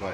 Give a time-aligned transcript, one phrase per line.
[0.00, 0.12] Vai.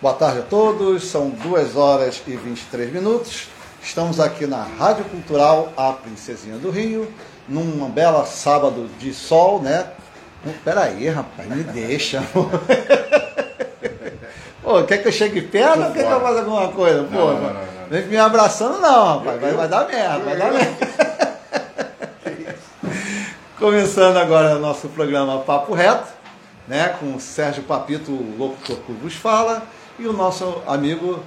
[0.00, 3.48] Boa tarde a todos, são 2 horas e 23 minutos.
[3.82, 7.12] Estamos aqui na Rádio Cultural A Princesinha do Rio,
[7.48, 9.86] num belo sábado de sol, né?
[10.64, 12.22] Peraí, rapaz, me deixa.
[14.62, 17.04] Pô, quer que eu chegue perto ou quer que eu faça alguma coisa?
[17.04, 17.88] Pô, Não, não, não, não.
[17.90, 19.40] vem me abraçando não, rapaz.
[19.40, 20.94] Vai, vai dar merda, vai dar merda.
[23.58, 26.08] Começando agora o nosso programa Papo Reto,
[26.68, 26.94] né?
[27.00, 29.62] Com o Sérgio Papito, o locutor que vos fala,
[29.98, 31.20] e o nosso amigo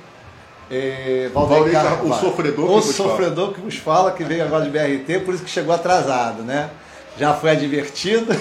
[0.69, 2.11] eh, Valdeir Valdeir Car- Carvalho.
[2.11, 3.09] o sofredor que o vos fala.
[3.09, 6.69] sofredor que vos fala, que veio agora de BRT, por isso que chegou atrasado, né?
[7.17, 8.27] Já foi advertido.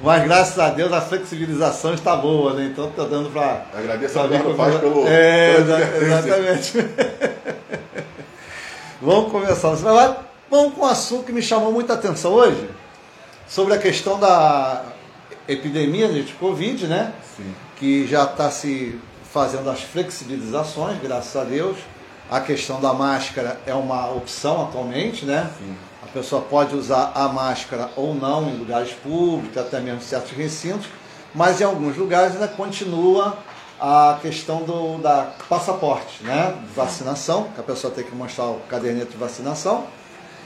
[0.00, 2.68] Mas graças a Deus a flexibilização está boa, né?
[2.70, 3.64] Então tá dando para.
[3.72, 5.06] Agradeço a Eduardo Paz pelo.
[5.06, 6.72] É, exatamente.
[9.00, 9.70] Vamos começar.
[10.50, 12.68] Vamos com um assunto que me chamou muita atenção hoje,
[13.46, 14.84] sobre a questão da
[15.48, 17.12] epidemia de Covid, né?
[17.36, 17.54] Sim.
[17.76, 18.98] Que já está se
[19.32, 21.76] fazendo as flexibilizações, graças a Deus.
[22.30, 25.50] A questão da máscara é uma opção atualmente, né?
[25.58, 25.74] Sim.
[26.02, 30.32] A pessoa pode usar a máscara ou não em lugares públicos, até mesmo em certos
[30.32, 30.86] recintos,
[31.34, 33.36] mas em alguns lugares ainda continua
[33.80, 36.54] a questão do da passaporte, né?
[36.74, 39.84] Vacinação, que a pessoa tem que mostrar o caderneta de vacinação.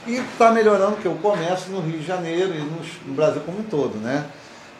[0.07, 2.59] E está melhorando que o comércio no Rio de Janeiro e
[3.07, 4.25] no Brasil como um todo, né?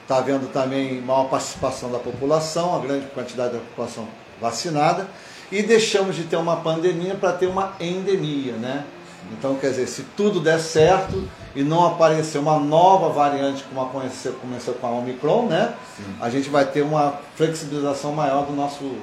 [0.04, 4.08] Está havendo também maior participação da população, a grande quantidade da população
[4.42, 5.08] vacinada,
[5.52, 8.86] e deixamos de ter uma pandemia para ter uma endemia, né?
[9.32, 14.34] Então, quer dizer, se tudo der certo e não aparecer uma nova variante como aconteceu,
[14.34, 15.74] começou com a Omicron, né?
[15.96, 16.04] Sim.
[16.22, 18.96] A gente vai ter uma flexibilização maior do nosso,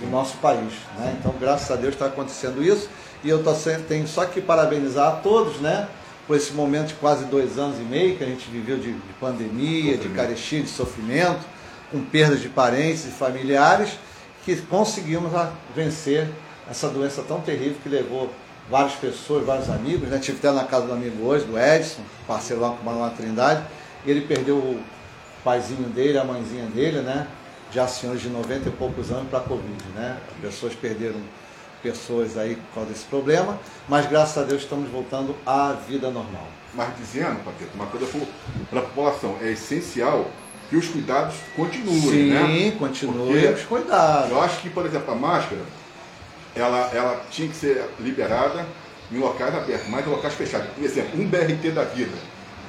[0.00, 1.16] do nosso país, né?
[1.18, 2.88] Então, graças a Deus está acontecendo isso
[3.22, 5.86] e eu tô, sem- tenho só que parabenizar a todos, né?
[6.26, 9.12] Por esse momento de quase dois anos e meio que a gente viveu de, de
[9.20, 11.40] pandemia, de carestia, de sofrimento,
[11.90, 13.90] com perdas de parentes e familiares,
[14.44, 16.28] que conseguimos a- vencer
[16.70, 18.30] essa doença tão terrível que levou
[18.70, 20.18] várias pessoas, vários amigos, né?
[20.18, 23.62] Tive até na casa do amigo hoje, do Edson, parceiro lá mora lá na Trindade,
[24.06, 24.80] e ele perdeu o
[25.42, 27.26] paizinho dele, a mãezinha dele, né?
[27.72, 30.18] Já senhores de 90 e poucos anos para a Covid, né?
[30.40, 31.20] Pessoas perderam
[31.82, 33.58] pessoas aí por causa desse problema,
[33.88, 36.46] mas graças a Deus estamos voltando à vida normal.
[36.74, 38.06] Mas dizendo, Paquito, uma coisa
[38.68, 40.30] para a população, é essencial
[40.68, 42.76] que os cuidados continuem, Sim, né?
[42.78, 44.30] continue Porque os cuidados.
[44.30, 45.62] Eu acho que, por exemplo, a máscara,
[46.54, 48.64] ela, ela tinha que ser liberada
[49.10, 50.68] em locais abertos, mas em locais fechados.
[50.68, 52.16] Por exemplo, um BRT da vida.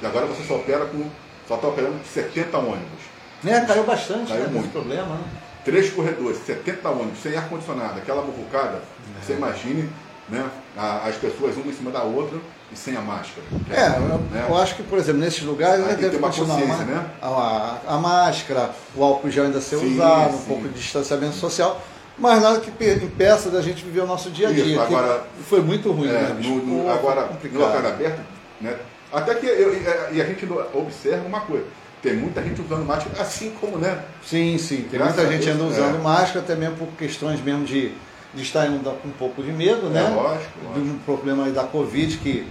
[0.02, 1.08] E agora você só opera com.
[1.46, 3.01] Só está operando com 70 ônibus.
[3.42, 3.64] Né?
[3.66, 4.48] Caiu bastante, Caiu né?
[4.52, 4.70] Muito.
[4.72, 5.24] problema, né?
[5.64, 8.80] Três corredores, 70 ônibus, sem ar-condicionado, aquela muvucada,
[9.22, 9.88] você imagine
[10.28, 10.44] né,
[10.76, 12.38] as pessoas uma em cima da outra
[12.72, 13.46] e sem a máscara.
[13.70, 14.46] É, eu, né?
[14.48, 17.06] eu acho que, por exemplo, nesses lugares ainda que deve continuar uma- né?
[17.20, 20.44] a, a- a máscara, o álcool gel ainda ser Sim, usado, um sim.
[20.48, 21.80] pouco de distanciamento social,
[22.18, 24.64] mas nada que pe- impeça da gente viver o nosso dia a dia.
[24.64, 27.86] Isso, agora- foi muito ruim, É, né, no- no- agora, foi no complicado.
[27.86, 28.20] aberto,
[28.60, 28.76] né?
[29.12, 29.74] Até que eu,
[30.12, 31.66] e a gente observa uma coisa,
[32.02, 34.02] tem muita gente usando máscara, assim como, né?
[34.26, 34.82] Sim, sim.
[34.90, 36.02] Tem Graças muita gente Deus, ainda usando é.
[36.02, 37.92] máscara, até mesmo por questões mesmo de,
[38.34, 40.04] de estar com um pouco de medo, né?
[40.04, 40.86] É, lógico, De lógico.
[40.86, 42.46] um problema aí da Covid, que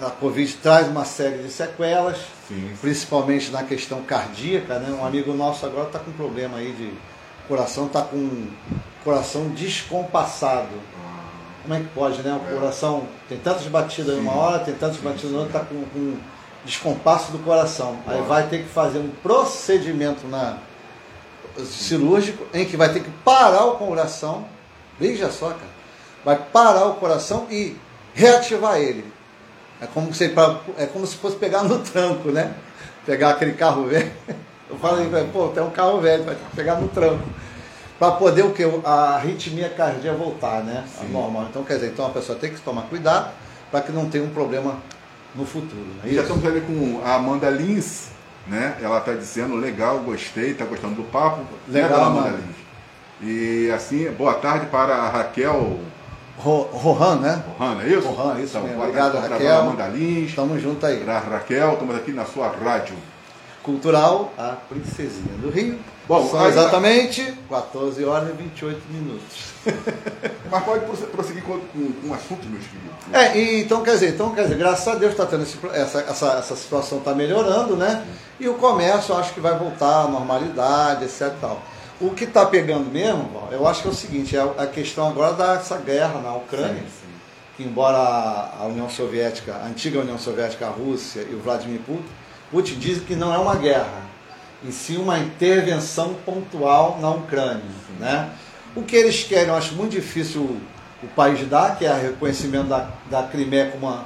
[0.00, 2.16] a Covid traz uma série de sequelas,
[2.48, 2.72] Sim.
[2.80, 4.90] principalmente na questão cardíaca, né?
[4.98, 6.90] Um amigo nosso agora está com problema aí de
[7.46, 8.46] coração, está com
[9.04, 10.94] coração descompassado.
[11.62, 12.32] Como é que pode, né?
[12.42, 12.58] O É.
[12.58, 14.38] coração tem tantas batidas em uma Sim.
[14.38, 15.32] hora, tem tantas Sim, batidas sim.
[15.36, 16.16] na outra, está com, com
[16.64, 17.98] descompasso do coração.
[18.06, 20.58] Aí vai ter que fazer um procedimento na
[21.64, 24.46] cirúrgico em que vai ter que parar o coração.
[24.98, 25.74] Veja só, cara.
[26.24, 27.76] Vai parar o coração e
[28.14, 29.04] reativar ele.
[29.80, 30.32] É como se,
[30.78, 32.54] é como se fosse pegar no tranco, né?
[33.04, 34.10] Pegar aquele carro velho.
[34.68, 37.22] Eu falei, pô, tem um carro velho, vai ter que pegar no tranco.
[37.98, 38.64] Para poder o que?
[38.84, 40.84] A arritmia cardíaca voltar, né?
[41.10, 41.46] Normal.
[41.50, 43.30] Então, quer dizer, então a pessoa tem que tomar cuidado
[43.70, 44.78] para que não tenha um problema
[45.34, 45.86] no futuro.
[46.04, 48.08] é Já estamos ali com a Amanda Lins,
[48.46, 48.76] né?
[48.80, 51.42] Ela está dizendo, legal, gostei, está gostando do papo.
[51.68, 52.36] Legal, né, Amanda Amanda.
[52.38, 52.64] Lins?
[53.22, 55.78] E assim, boa tarde para a Raquel
[56.36, 57.42] Ro- Rohan, né?
[57.58, 58.08] Rohan, é isso?
[58.08, 58.74] Rohan, isso mesmo.
[58.76, 59.60] boa Obrigado, Raquel.
[59.60, 60.28] Amanda Lins.
[60.30, 60.98] Estamos juntos aí.
[61.04, 62.96] Para a Raquel, estamos aqui na sua rádio.
[63.62, 65.78] Cultural, a Princesinha do Rio.
[66.06, 69.54] Bom, São aí- exatamente 14 horas e 28 minutos.
[70.50, 71.54] Mas pode prosse- prosseguir com,
[72.04, 72.94] um assunto, meus queridos.
[73.12, 76.00] É, e, então quer dizer, então quer dizer, graças a Deus está tendo esse, essa,
[76.00, 78.04] essa, essa situação está melhorando, né?
[78.38, 81.32] E o comércio acho que vai voltar à normalidade, etc.
[81.40, 81.62] Tal.
[82.00, 85.32] O que está pegando mesmo, eu acho que é o seguinte, é a questão agora
[85.32, 86.82] dessa guerra na Ucrânia,
[87.56, 92.04] que embora a União Soviética, a antiga União Soviética, a Rússia e o Vladimir Putin,
[92.50, 94.03] Putin dizem que não é uma guerra.
[94.66, 97.62] Em si uma intervenção pontual na Ucrânia.
[97.98, 98.30] Né?
[98.74, 100.58] O que eles querem, eu acho muito difícil
[101.02, 104.00] o, país dar, que é o reconhecimento da, da Crimeia como um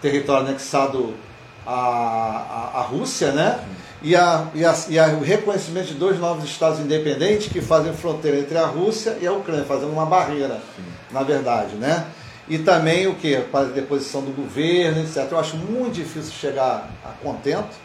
[0.00, 1.14] território anexado
[1.66, 3.60] à, à, à Rússia, né?
[4.02, 7.92] E, a, e, a, e a, o reconhecimento de dois novos estados independentes que fazem
[7.94, 10.82] fronteira entre a Rússia e a Ucrânia, fazendo uma barreira, Sim.
[11.10, 12.06] na verdade, né?
[12.46, 13.36] E também o que?
[13.50, 15.26] Para a deposição do governo, etc.
[15.30, 17.83] Eu acho muito difícil chegar a contento.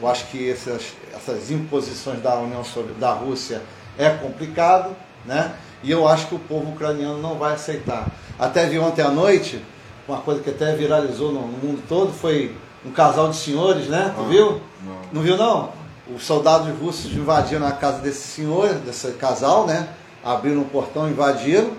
[0.00, 2.62] Eu acho que essas, essas imposições da União
[2.98, 3.62] da Rússia
[3.98, 4.94] é complicado,
[5.24, 5.54] né?
[5.82, 8.06] E eu acho que o povo ucraniano não vai aceitar.
[8.38, 9.62] Até vi ontem à noite,
[10.06, 12.54] uma coisa que até viralizou no mundo todo, foi
[12.84, 14.12] um casal de senhores, né?
[14.14, 14.60] Tu ah, viu?
[14.84, 14.96] Não.
[15.12, 15.72] não viu não?
[16.14, 19.88] Os soldados russos invadiram a casa desse senhor, desse casal, né?
[20.24, 21.70] Abriram o portão, invadiram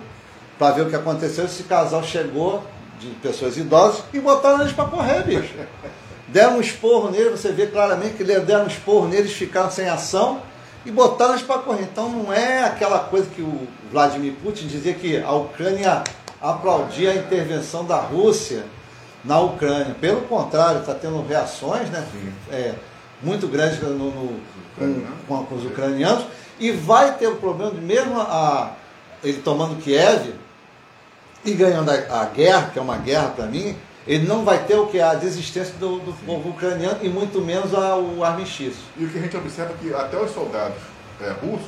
[0.58, 1.46] para ver o que aconteceu.
[1.46, 2.64] Esse casal chegou
[3.00, 5.54] de pessoas idosas e botaram eles para correr, bicho.
[6.28, 10.42] Deram um esporro nele, você vê claramente que deram um esporro neles, ficaram sem ação
[10.86, 11.84] e botaram eles para correr.
[11.84, 16.04] Então não é aquela coisa que o Vladimir Putin dizia que a Ucrânia
[16.42, 18.64] aplaudia a intervenção da Rússia
[19.24, 19.96] na Ucrânia.
[20.00, 22.06] Pelo contrário, está tendo reações né,
[22.52, 22.74] é,
[23.22, 24.40] muito grandes no, no,
[25.28, 26.26] com, com, os ucranianos
[26.60, 28.72] e vai ter o problema de mesmo a,
[29.24, 30.34] ele tomando Kiev
[31.44, 33.76] e ganhando a, a guerra, que é uma guerra para mim,
[34.08, 35.00] ele não vai ter o que?
[35.00, 38.80] A desistência do, do povo ucraniano e muito menos a, o armistício.
[38.96, 40.78] E o que a gente observa é que até os soldados
[41.22, 41.68] é, russos,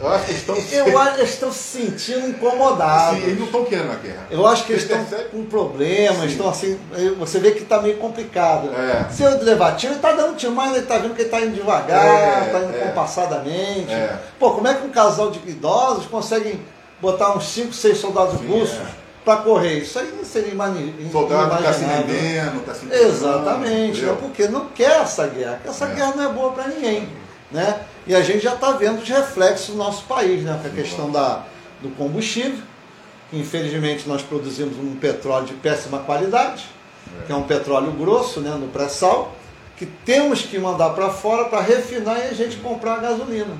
[0.00, 3.20] eu acho que estão Eu acho que estão se sentindo incomodados.
[3.20, 4.26] Sim, eles não estão querendo a guerra.
[4.28, 6.76] Eu acho que eles, eles estão com problemas, estão assim.
[7.20, 8.68] Você vê que está meio complicado.
[8.74, 9.08] É.
[9.12, 11.40] Se eu levar tiro, ele está dando tiro, mas ele está vendo que ele está
[11.40, 12.80] indo devagar, está é, indo é.
[12.80, 13.92] compassadamente.
[13.92, 14.18] É.
[14.40, 16.60] Pô, como é que um casal de idosos conseguem
[17.00, 19.01] botar uns 5, 6 soldados Sim, russos?
[19.22, 19.78] É para correr.
[19.78, 24.16] Isso aí seria imani Soldado está se rendendo, está se Exatamente, né?
[24.20, 25.94] porque não quer essa guerra, porque essa é.
[25.94, 27.08] guerra não é boa para ninguém.
[27.50, 27.80] Né?
[28.06, 30.58] E a gente já está vendo os reflexos no nosso país, né?
[30.60, 31.44] com a questão da,
[31.80, 32.58] do combustível,
[33.30, 36.66] que infelizmente nós produzimos um petróleo de péssima qualidade,
[37.20, 37.26] é.
[37.26, 39.34] que é um petróleo grosso, né, no pré-sal,
[39.76, 43.56] que temos que mandar para fora para refinar e a gente comprar a gasolina.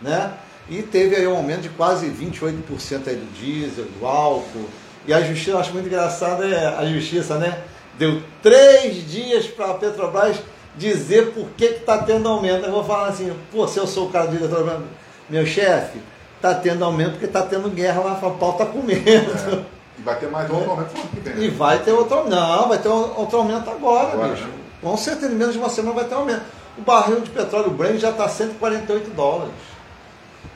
[0.00, 0.32] Né?
[0.68, 4.68] E teve aí um aumento de quase 28% aí do diesel, do álcool,
[5.06, 7.58] e a justiça, eu acho muito engraçado, é a justiça, né?
[7.98, 10.36] Deu três dias para a Petrobras
[10.76, 12.64] dizer por que está tendo aumento.
[12.64, 14.82] Eu vou falar assim, pô, se eu sou o cara do diretor,
[15.28, 15.98] meu chefe,
[16.36, 19.02] está tendo aumento porque está tendo guerra lá, o pau está comendo.
[19.04, 19.82] É.
[19.98, 21.44] E vai ter mais outro aumento que vem.
[21.44, 24.46] E vai ter outro Não, vai ter outro aumento agora, agora bicho.
[24.46, 24.54] Né?
[24.80, 26.42] Com certeza, em menos de uma semana vai ter aumento.
[26.78, 29.52] O barril de petróleo Brent já está 148 dólares.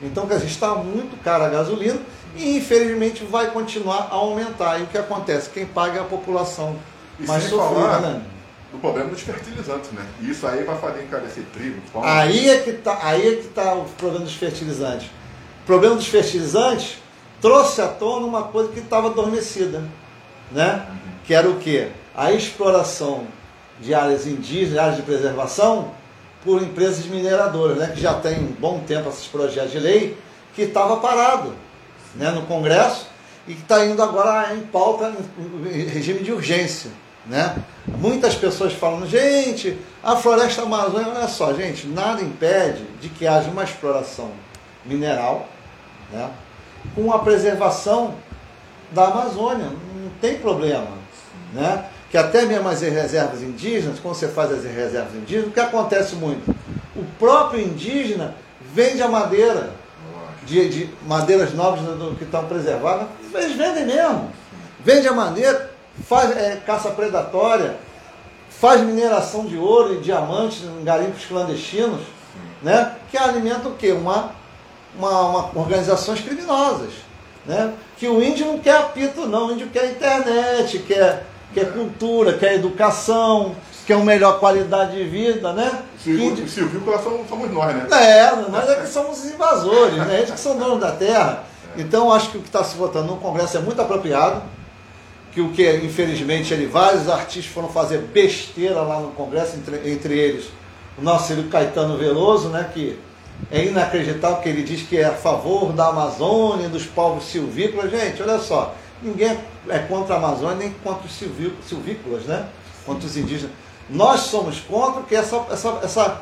[0.01, 1.99] Então, quer dizer, está muito cara a gasolina
[2.37, 4.79] e infelizmente vai continuar a aumentar.
[4.79, 5.49] E o que acontece?
[5.49, 6.75] Quem paga é a população
[7.19, 8.21] e mais sofrida, né?
[8.71, 10.05] Do problema dos fertilizantes, né?
[10.21, 12.03] E isso aí vai fazer encarecer trigo, pão.
[12.03, 15.07] Aí é que está aí é que tá o problema dos fertilizantes.
[15.63, 16.97] O problema dos fertilizantes
[17.41, 19.83] trouxe à tona uma coisa que estava adormecida,
[20.51, 20.85] né?
[20.89, 20.97] Uhum.
[21.25, 21.89] Que era o quê?
[22.15, 23.25] A exploração
[23.79, 25.91] de áreas indígenas, áreas de preservação,
[26.43, 27.91] por empresas mineradoras, né?
[27.93, 30.17] Que já tem um bom tempo esses projetos de lei
[30.55, 31.53] que estava parado
[32.17, 33.07] né, no Congresso
[33.47, 35.13] e que está indo agora em pauta
[35.71, 36.91] em regime de urgência.
[37.25, 37.55] Né?
[37.85, 43.49] Muitas pessoas falam, gente, a floresta amazônica, olha só, gente, nada impede de que haja
[43.49, 44.31] uma exploração
[44.85, 45.47] mineral
[46.11, 46.29] né,
[46.95, 48.15] com a preservação
[48.91, 50.87] da Amazônia, não tem problema.
[51.53, 51.85] Né?
[52.09, 56.15] Que até mesmo as reservas indígenas, quando você faz as reservas indígenas, o que acontece
[56.15, 56.55] muito?
[56.95, 58.35] O próprio indígena
[58.73, 59.71] vende a madeira
[60.45, 64.31] de, de madeiras do, que estão preservadas, eles vendem mesmo.
[64.83, 65.71] Vende a madeira,
[66.07, 67.77] faz é, caça predatória,
[68.49, 72.01] faz mineração de ouro e diamantes em garimpos clandestinos,
[72.61, 72.95] né?
[73.11, 73.91] que alimenta o quê?
[73.91, 74.31] Uma,
[74.97, 76.93] uma, uma, organizações criminosas.
[77.45, 77.73] Né?
[77.97, 82.55] Que o índio não quer apito, não, o índio quer internet, quer, quer cultura, quer
[82.55, 83.55] educação,
[83.87, 85.81] que é uma melhor qualidade de vida, né?
[86.03, 87.87] Silvícola Silvícola somos nós, né?
[87.89, 90.17] É, nós é que somos os invasores, né?
[90.17, 91.45] Eles que são donos da terra.
[91.73, 91.81] É.
[91.81, 94.43] Então, acho que o que está se votando no Congresso é muito apropriado,
[95.31, 100.19] que o que, infelizmente, ele, vários artistas foram fazer besteira lá no Congresso, entre, entre
[100.19, 100.47] eles
[100.97, 102.69] o nosso querido Caetano Veloso, né?
[102.73, 102.99] Que
[103.49, 107.89] é inacreditável que ele diz que é a favor da Amazônia, dos povos silvícolas.
[107.89, 109.39] Gente, olha só, ninguém
[109.69, 112.49] é contra a Amazônia nem contra os silvícolas, né?
[112.85, 113.55] Contra os indígenas.
[113.89, 116.21] Nós somos contra que essa, essa, essa,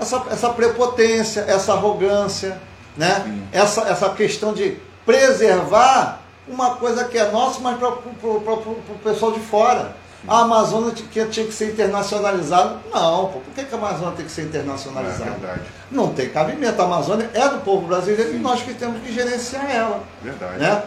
[0.00, 2.60] essa, essa prepotência, essa arrogância,
[2.96, 3.46] né?
[3.52, 9.40] essa, essa questão de preservar uma coisa que é nossa, mas para o pessoal de
[9.40, 9.94] fora.
[10.26, 12.78] A Amazônia tinha, tinha que ser internacionalizada.
[12.90, 15.30] Não, pô, por que, que a Amazônia tem que ser internacionalizada?
[15.46, 15.58] É.
[15.90, 16.80] Não tem cabimento.
[16.80, 18.36] A Amazônia é do povo brasileiro Sim.
[18.36, 20.02] e nós que temos que gerenciar ela.
[20.22, 20.58] Verdade.
[20.58, 20.82] Né?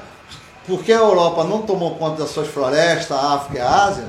[0.66, 4.08] Porque a Europa não tomou conta das suas florestas, a África e a Ásia,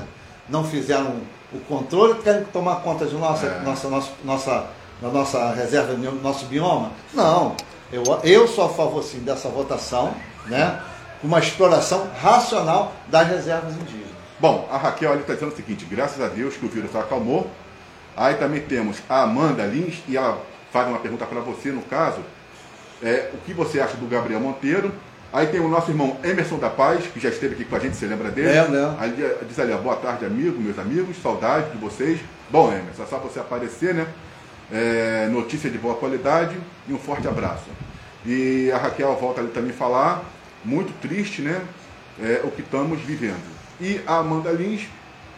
[0.49, 1.17] não fizeram
[1.51, 3.59] o controle, querem tomar conta de nossa, é.
[3.61, 4.67] nossa, nossa, nossa,
[5.01, 6.91] da nossa reserva, do nosso bioma?
[7.13, 7.55] Não.
[7.91, 10.13] Eu, eu sou a favor sim dessa votação,
[10.45, 10.79] né?
[11.23, 14.09] Uma exploração racional das reservas indígenas.
[14.39, 17.49] Bom, a Raquel ali está dizendo o seguinte, graças a Deus que o vírus acalmou.
[18.15, 20.41] Aí também temos a Amanda Lins, e ela
[20.71, 22.19] faz uma pergunta para você, no caso,
[23.01, 24.93] é, o que você acha do Gabriel Monteiro?
[25.31, 27.95] Aí tem o nosso irmão Emerson da Paz, que já esteve aqui com a gente,
[27.95, 28.49] você lembra dele?
[28.49, 28.95] É, né?
[28.99, 29.13] Aí
[29.47, 32.19] diz ali, boa tarde, amigo, meus amigos, saudade de vocês.
[32.49, 34.07] Bom, Emerson, é só você aparecer, né?
[34.71, 36.57] É, notícia de boa qualidade
[36.87, 37.65] e um forte abraço.
[38.25, 40.23] E a Raquel volta ali também falar,
[40.65, 41.61] muito triste, né?
[42.19, 43.41] É, o que estamos vivendo.
[43.79, 44.87] E a Amanda Lins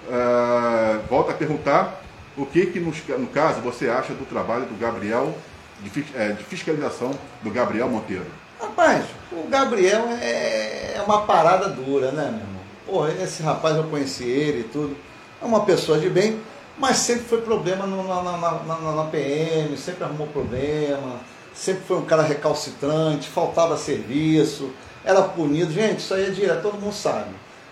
[0.10, 2.02] é, volta a perguntar
[2.38, 5.36] o que, que no, no, caso, você acha do trabalho do Gabriel,
[5.82, 7.12] de, é, de fiscalização
[7.44, 8.26] do Gabriel Monteiro.
[8.60, 12.62] Rapaz, o Gabriel é, é uma parada dura, né, meu irmão?
[12.86, 14.96] Pô, esse rapaz eu conheci ele e tudo.
[15.42, 16.40] É uma pessoa de bem,
[16.78, 21.20] mas sempre foi problema no, na, na, na, na, PM, sempre arrumou problema,
[21.54, 24.72] sempre foi um cara recalcitrante, faltava serviço,
[25.04, 25.72] era punido.
[25.72, 27.30] Gente, isso aí é direto, todo mundo sabe.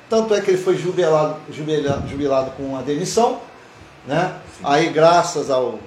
[0.09, 3.41] Tanto é que ele foi jubilado, jubilado, jubilado com a demissão,
[4.07, 4.35] né?
[4.63, 5.79] Aí, graças ao,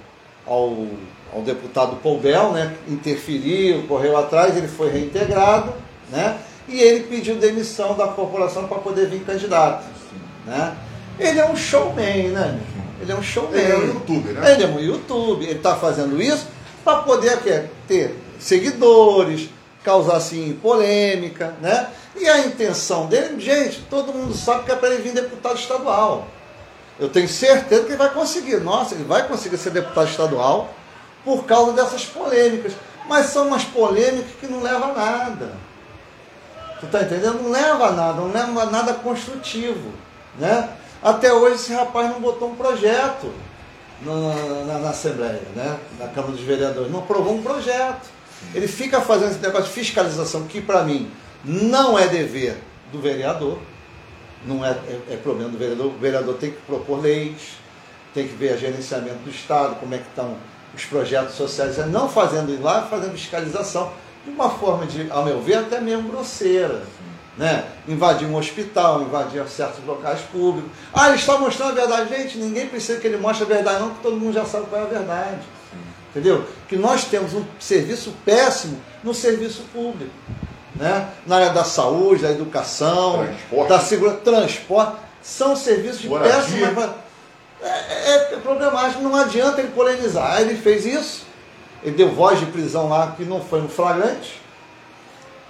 [0.46, 0.86] ao
[1.32, 5.72] ao deputado Paul Bell, né, interferiu, correu atrás, ele foi reintegrado,
[6.10, 9.84] né, e ele pediu demissão da corporação para poder vir candidato.
[10.46, 10.76] Né.
[11.18, 12.60] Ele é um showman, né?
[13.00, 13.60] Ele é um showman.
[13.60, 14.52] Ele é um youtuber, né?
[14.52, 16.46] Ele é um youtuber, ele está fazendo isso
[16.84, 17.38] para poder
[17.86, 19.48] ter seguidores,
[19.84, 21.88] causar assim polêmica, né?
[22.16, 26.26] E a intenção dele, gente, todo mundo sabe que é para ele vir deputado estadual.
[26.98, 28.60] Eu tenho certeza que ele vai conseguir.
[28.60, 30.72] Nossa, ele vai conseguir ser deputado estadual
[31.24, 32.72] por causa dessas polêmicas.
[33.08, 35.52] Mas são umas polêmicas que não levam a nada.
[36.80, 37.42] Tu tá entendendo?
[37.42, 39.92] Não leva a nada, não leva a nada construtivo.
[40.38, 40.68] Né?
[41.02, 43.32] Até hoje esse rapaz não botou um projeto
[44.02, 45.78] na, na, na Assembleia, né?
[45.98, 46.90] na Câmara dos Vereadores.
[46.90, 48.10] Não aprovou um projeto.
[48.54, 51.10] Ele fica fazendo esse negócio de fiscalização que para mim
[51.44, 52.56] não é dever
[52.90, 53.58] do vereador,
[54.44, 55.86] não é, é, é, problema do vereador.
[55.86, 57.52] O vereador tem que propor leis,
[58.12, 60.36] tem que ver o gerenciamento do Estado, como é que estão
[60.74, 63.92] os projetos sociais, é não fazendo ir lá, fazendo fiscalização,
[64.24, 66.82] de uma forma de, ao meu ver, até mesmo grosseira.
[67.36, 67.64] Né?
[67.88, 70.70] Invadir um hospital, invadir certos locais públicos.
[70.92, 72.14] Ah, ele está mostrando a verdade.
[72.14, 74.82] Gente, ninguém precisa que ele mostre a verdade, não, porque todo mundo já sabe qual
[74.82, 75.40] é a verdade.
[76.10, 76.44] Entendeu?
[76.68, 80.12] Que nós temos um serviço péssimo no serviço público.
[80.76, 81.08] Né?
[81.26, 83.68] Na área da saúde, da educação, transporte.
[83.68, 86.94] da segurança, transporte, são serviços de péssima é,
[87.68, 90.32] é, é problemático, não adianta ele polemizar.
[90.32, 91.26] Aí ele fez isso,
[91.82, 94.40] ele deu voz de prisão lá que não foi um flagrante,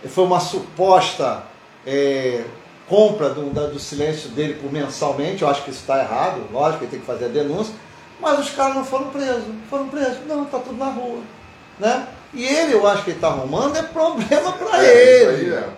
[0.08, 1.44] foi uma suposta
[1.86, 2.44] é,
[2.88, 6.90] compra do, do, silêncio dele por mensalmente, eu acho que isso está errado, lógico, ele
[6.90, 7.74] tem que fazer a denúncia,
[8.20, 11.20] mas os caras não foram presos, foram presos, não, está tudo na rua.
[11.78, 12.06] Né?
[12.34, 15.54] E ele, eu acho que ele está arrumando, é problema para é, ele.
[15.54, 15.68] É.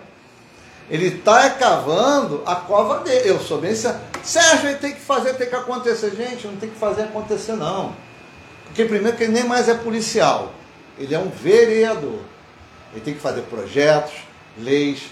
[0.89, 3.29] Ele está cavando a cova dele.
[3.29, 6.11] Eu sou bem Sérgio, ele tem que fazer, tem que acontecer.
[6.15, 7.95] Gente, não tem que fazer acontecer, não.
[8.65, 10.53] Porque, primeiro, que ele nem mais é policial.
[10.97, 12.19] Ele é um vereador.
[12.91, 14.13] Ele tem que fazer projetos,
[14.57, 15.03] leis,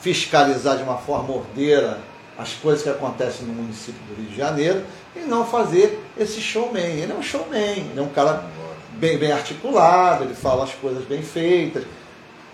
[0.00, 1.98] fiscalizar de uma forma ordeira
[2.38, 4.84] as coisas que acontecem no município do Rio de Janeiro
[5.14, 6.82] e não fazer esse showman.
[6.82, 8.44] Ele é um showman, ele é um cara
[8.92, 11.84] bem, bem articulado, ele fala as coisas bem feitas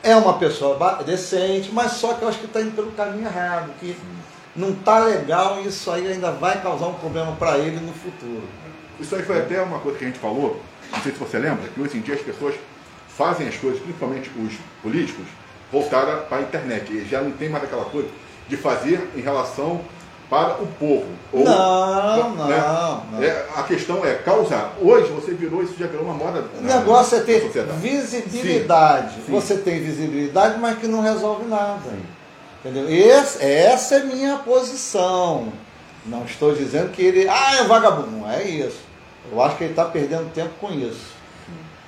[0.09, 3.71] é uma pessoa decente, mas só que eu acho que está indo pelo caminho errado,
[3.79, 3.95] que
[4.57, 8.43] não está legal e isso aí ainda vai causar um problema para ele no futuro.
[8.99, 10.61] Isso aí foi até uma coisa que a gente falou,
[10.91, 12.55] não sei se você lembra, que hoje em dia as pessoas
[13.07, 15.27] fazem as coisas, principalmente os políticos,
[15.71, 16.91] voltaram para a internet.
[16.91, 18.09] E já não tem mais aquela coisa
[18.49, 19.83] de fazer em relação
[20.29, 21.07] para o povo.
[21.33, 22.57] Ou, não, né?
[22.57, 23.23] não, não.
[23.23, 24.75] É, a questão é causar.
[24.81, 26.45] Hoje você virou, isso já virou uma moda.
[26.59, 29.15] O negócio é ter visibilidade.
[29.15, 29.33] Sim, sim.
[29.33, 31.91] Você tem visibilidade, mas que não resolve nada.
[32.61, 32.91] Entendeu?
[32.91, 35.53] Esse, essa é minha posição.
[36.05, 37.29] Não estou dizendo que ele.
[37.29, 38.11] Ah, é vagabundo.
[38.11, 38.81] Não é isso.
[39.31, 41.19] Eu acho que ele está perdendo tempo com isso.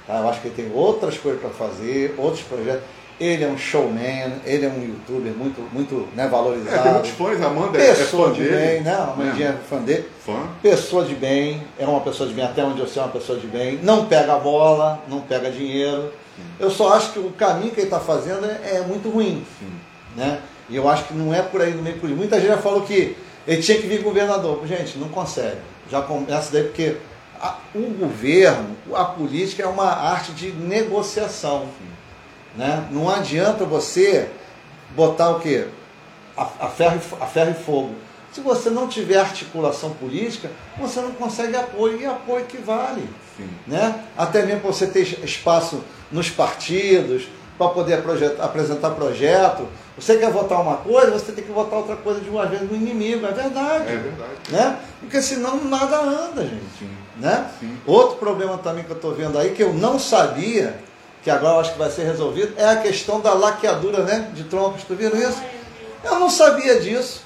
[0.06, 0.18] Tá?
[0.18, 2.82] Eu acho que ele tem outras coisas para fazer, outros projetos.
[3.20, 6.74] Ele é um showman, ele é um youtuber muito, muito né, valorizado.
[6.74, 8.56] É, tem muitos fãs, a Amanda é pessoa é fã de dele.
[8.56, 8.94] bem, né?
[8.94, 10.08] A Amandinha é fã dele.
[10.24, 10.48] Fã.
[10.62, 13.38] Pessoa de bem, é uma pessoa de bem, até onde eu sei é uma pessoa
[13.38, 13.78] de bem.
[13.82, 16.12] Não pega bola, não pega dinheiro.
[16.34, 16.42] Sim.
[16.58, 19.44] Eu só acho que o caminho que ele está fazendo é, é, muito ruim.
[19.58, 19.70] Sim.
[20.16, 20.40] Né?
[20.70, 22.14] E eu acho que não é por aí no meio aí.
[22.14, 24.66] Muita gente já falou que Ele tinha que vir governador.
[24.66, 25.58] Gente, não consegue.
[25.90, 26.96] Já começa daí porque
[27.40, 31.66] a, o governo, a política é uma arte de negociação.
[32.56, 32.88] Né?
[32.90, 34.28] Não adianta você
[34.94, 35.66] botar o quê?
[36.36, 37.94] A, a, ferro, a ferro e fogo.
[38.32, 43.08] Se você não tiver articulação política, você não consegue apoio, e apoio que vale.
[43.66, 44.04] Né?
[44.16, 47.28] Até mesmo para você ter espaço nos partidos,
[47.58, 49.68] para poder projeto, apresentar projeto.
[49.98, 52.74] Você quer votar uma coisa, você tem que votar outra coisa de uma vez no
[52.74, 53.92] inimigo, é verdade.
[53.92, 54.32] É verdade.
[54.48, 54.78] Né?
[55.00, 56.64] Porque senão nada anda, gente.
[56.78, 56.90] Sim.
[57.18, 57.50] Né?
[57.60, 57.76] Sim.
[57.86, 60.78] Outro problema também que eu estou vendo aí, que eu não sabia,
[61.22, 64.44] que agora eu acho que vai ser resolvido, é a questão da laqueadura né, de
[64.44, 64.84] troncos.
[64.84, 65.42] Tu viram isso?
[66.02, 67.22] Eu não sabia disso.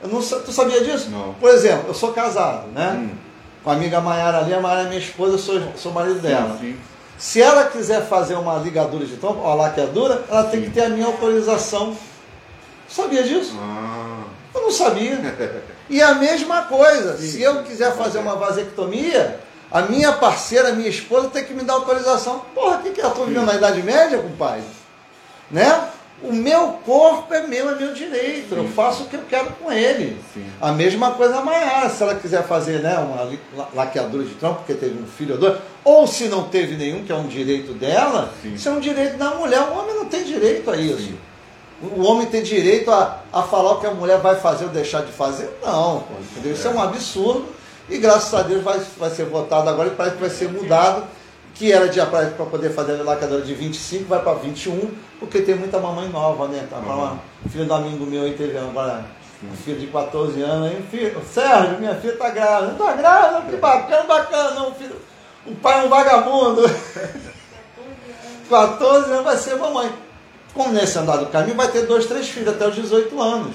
[0.00, 1.10] Eu não, tu sabia disso?
[1.10, 1.34] Não.
[1.34, 2.92] Por exemplo, eu sou casado, né?
[2.92, 3.16] Hum.
[3.62, 6.56] Com a amiga Maiara ali, a Maiara é minha esposa, eu sou, sou marido dela.
[6.60, 6.78] Sim, sim.
[7.18, 10.88] Se ela quiser fazer uma ligadura de trompa, uma laqueadura, ela tem que ter a
[10.88, 11.96] minha autorização.
[12.88, 13.56] Sabia disso?
[13.60, 14.24] Ah.
[14.54, 15.18] Eu não sabia.
[15.90, 17.28] E a mesma coisa, Sim.
[17.28, 19.38] se eu quiser fazer uma vasectomia,
[19.72, 22.42] a minha parceira, a minha esposa tem que me dar autorização.
[22.54, 23.04] Porra, o que, que é?
[23.04, 24.62] Eu estou vivendo na Idade Média, compadre?
[25.50, 25.88] Né?
[26.22, 28.54] O meu corpo é meu, é meu direito.
[28.54, 30.20] Eu faço o que eu quero com ele.
[30.32, 30.44] Sim.
[30.60, 34.74] A mesma coisa a Maiara, se ela quiser fazer né, uma laqueadura de tronco, porque
[34.74, 38.32] teve um filho ou dois, ou se não teve nenhum, que é um direito dela,
[38.42, 38.54] Sim.
[38.54, 39.62] isso é um direito da mulher.
[39.62, 40.98] O homem não tem direito a isso.
[40.98, 41.18] Sim.
[41.82, 45.02] O homem tem direito a, a falar o que a mulher vai fazer ou deixar
[45.02, 45.50] de fazer?
[45.64, 46.52] Não, pô, entendeu?
[46.52, 46.70] Isso é.
[46.70, 47.61] um absurdo.
[47.92, 51.04] E graças a Deus vai, vai ser votado agora e parece que vai ser mudado.
[51.54, 55.54] Que era de para poder fazer a lacadora de 25, vai para 21, porque tem
[55.54, 56.66] muita mamãe nova, né?
[56.70, 56.94] Tá, Uhum.
[56.94, 57.18] uma,
[57.50, 59.04] filho do amigo meu aí teve agora
[59.42, 62.72] um filho de 14 anos aí, filho, Sérgio, minha filha tá grávida.
[62.72, 64.96] Não tá grávida, que bacana, bacana, não, filho.
[65.46, 66.62] O pai é um vagabundo.
[68.48, 69.92] 14 anos vai ser mamãe.
[70.54, 73.54] Como nesse andar do caminho, vai ter dois, três filhos até os 18 anos.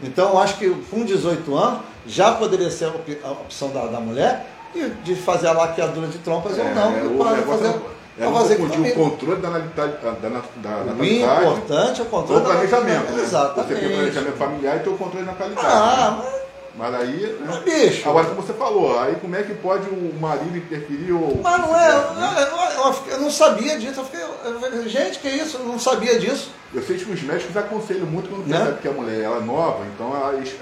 [0.00, 3.86] Então, eu acho que com 18 anos já poderia ser a op- a opção da,
[3.86, 6.92] da mulher de, de fazer a laqueadura de trompas ou não.
[6.96, 7.80] É, negócio fazer,
[8.18, 9.00] é não fazer confundir comigo.
[9.06, 13.12] o controle da natalidade, da, na- da O importante é o controle o da planejamento.
[13.12, 13.22] Né?
[13.22, 13.68] Exatamente.
[13.68, 15.66] Você tem o planejamento familiar e tem o controle da natalidade.
[15.66, 16.24] Ah, né?
[16.24, 16.41] mas,
[16.74, 17.36] Mas aí.
[17.40, 17.62] né?
[17.64, 18.08] bicho.
[18.08, 21.38] Agora, como você falou, aí como é que pode o marido interferir ou.
[21.42, 22.48] Mas não é, né?
[22.50, 24.00] eu, eu- eu não sabia disso.
[24.00, 25.58] Eu fiquei, gente, que isso?
[25.58, 26.50] Eu não sabia disso.
[26.74, 28.56] Eu sei que os médicos aconselham muito quando Né?
[28.56, 30.10] percebe que a mulher ela é nova, então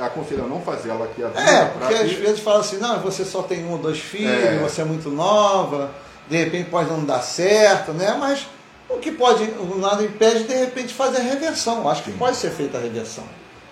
[0.04, 1.40] aconselham não fazer ela aqui a vida.
[1.40, 4.58] É, porque às vezes fala assim, não, você só tem um ou dois filhos, É.
[4.58, 5.92] você é muito nova,
[6.28, 8.16] de repente pode não dar certo, né?
[8.18, 8.48] Mas
[8.88, 11.88] o que pode, nada impede de repente fazer a reversão.
[11.88, 13.22] Acho que pode ser feita a reversão.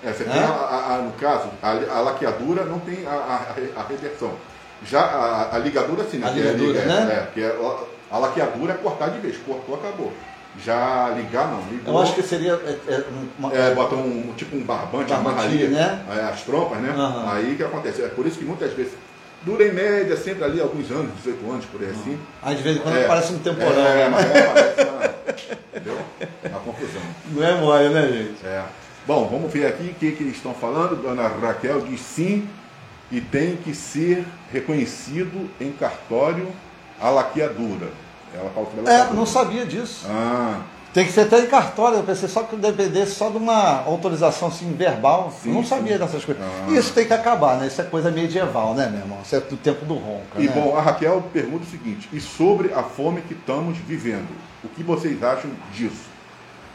[0.05, 3.81] É, você tem, a, a- a- no caso, a, a laqueadura não tem a, a-
[3.81, 4.33] a reversão.
[4.87, 6.33] Já a, a ligadura, sim, A né?
[6.35, 7.29] que é ligadura, liga- né?
[7.37, 7.57] É, é,
[8.11, 10.13] a laqueadura é cortar de vez, cortou, acabou.
[10.65, 11.61] Já ligar, não.
[11.71, 13.05] Ligou, Eu acho que seria é, é,
[13.39, 16.05] uma, É, bota um, tipo um barbante, Barbante, amarra ali né?
[16.17, 16.91] é, as trompas, né?
[16.97, 17.33] Aham.
[17.33, 18.03] Aí que acontece.
[18.03, 18.93] É por isso que muitas vezes
[19.43, 22.19] dura em média sempre ali alguns anos, 18 anos, por aí assim.
[22.43, 23.07] Aí de vez em quando É.
[23.07, 24.09] parece um temporão, É, né?
[24.09, 25.05] mas é, parece uma,
[25.75, 25.99] entendeu?
[26.51, 27.03] Uma confusão.
[27.33, 28.47] Não é mole, né, gente?
[28.47, 28.63] É.
[29.09, 31.01] Bom, vamos ver aqui o que, que eles estão falando.
[31.01, 32.47] Dona Raquel diz sim
[33.11, 36.47] e tem que ser reconhecido em cartório
[37.01, 37.89] a laqueadura.
[38.35, 40.05] Ela fala sobre a É, não sabia disso.
[40.11, 40.61] Ah,
[40.93, 44.49] Tem que ser até em cartório, eu pensei só que dependesse só de uma autorização
[44.49, 45.33] assim, verbal.
[45.43, 45.71] Sim, não sim.
[45.71, 46.45] sabia dessas coisas.
[46.45, 46.71] Ah.
[46.71, 47.67] Isso tem que acabar, né?
[47.67, 49.21] Isso é coisa medieval, né, meu irmão?
[49.25, 50.39] Isso é do tempo do ronca.
[50.39, 50.53] e né?
[50.55, 54.29] bom, a Raquel pergunta o seguinte: e sobre a fome que estamos vivendo?
[54.63, 56.05] O que vocês acham disso?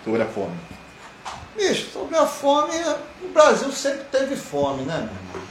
[0.04, 0.56] Sobre a fome?
[1.56, 2.74] Bicho, sobre a fome,
[3.22, 5.48] o Brasil sempre teve fome, né, meu irmão?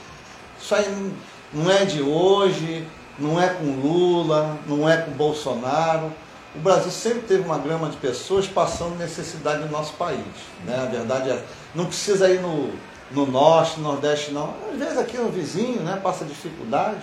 [0.59, 1.13] Isso aí
[1.53, 2.85] não- é de hoje,
[3.17, 6.11] não é com Lula, não é com Bolsonaro.
[6.55, 10.19] O Brasil sempre teve uma grama de pessoas passando necessidade no nosso país.
[10.65, 10.75] Né?
[10.75, 12.71] A verdade é, não precisa ir no,
[13.11, 14.53] no norte, no nordeste, não.
[14.71, 17.01] Às vezes aqui no vizinho, né, passa dificuldade.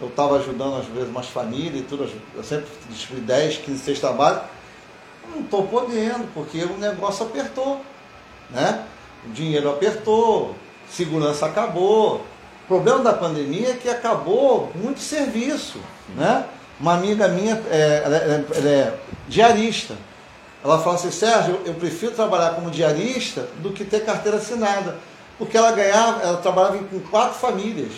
[0.00, 3.98] Eu estava ajudando às vezes umas famílias e tudo, eu sempre distribuí 10, 15, 6
[3.98, 4.42] trabalhos.
[5.34, 7.80] Não estou podendo, porque o negócio apertou.
[8.50, 8.82] Né?
[9.26, 10.54] O dinheiro apertou,
[10.90, 12.16] segurança acabou.
[12.64, 15.78] O problema da pandemia é que acabou muito serviço.
[16.16, 16.44] Né?
[16.78, 18.94] Uma amiga minha, é, ela, é- ela é
[19.28, 19.94] diarista.
[20.64, 24.96] Ela fala assim, Sérgio, eu prefiro trabalhar como diarista do que ter carteira assinada.
[25.38, 27.92] Porque ela ganhava, ela trabalhava com quatro famílias.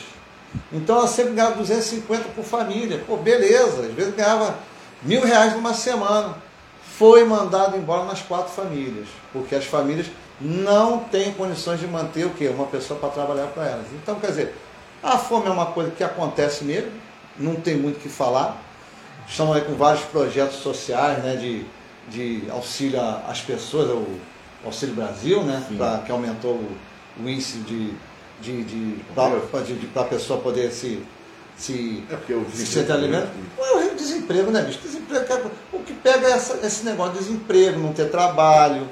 [0.72, 3.02] Então ela sempre ganhava 250 por família.
[3.06, 4.54] Pô, beleza, às vezes ganhava
[5.02, 6.34] mil reais numa semana.
[6.98, 10.06] Foi mandado embora nas quatro famílias, porque as famílias
[10.40, 12.48] não têm condições de manter o quê?
[12.48, 13.86] Uma pessoa para trabalhar para elas.
[13.94, 14.54] Então, quer dizer,
[15.02, 16.90] a fome é uma coisa que acontece mesmo,
[17.36, 18.60] não tem muito o que falar.
[19.28, 21.66] Estamos aí com vários projetos sociais né, de,
[22.08, 24.06] de auxílio às pessoas, o
[24.64, 26.76] Auxílio Brasil, né, pra, que aumentou o,
[27.20, 27.92] o índice de,
[28.40, 31.02] de, de, para a pessoa poder se,
[31.56, 33.28] se, é porque se ter alimento.
[33.58, 34.80] É o desemprego, né, bicho?
[34.80, 38.88] Desemprego, o que pega é essa, esse negócio de desemprego, não ter trabalho,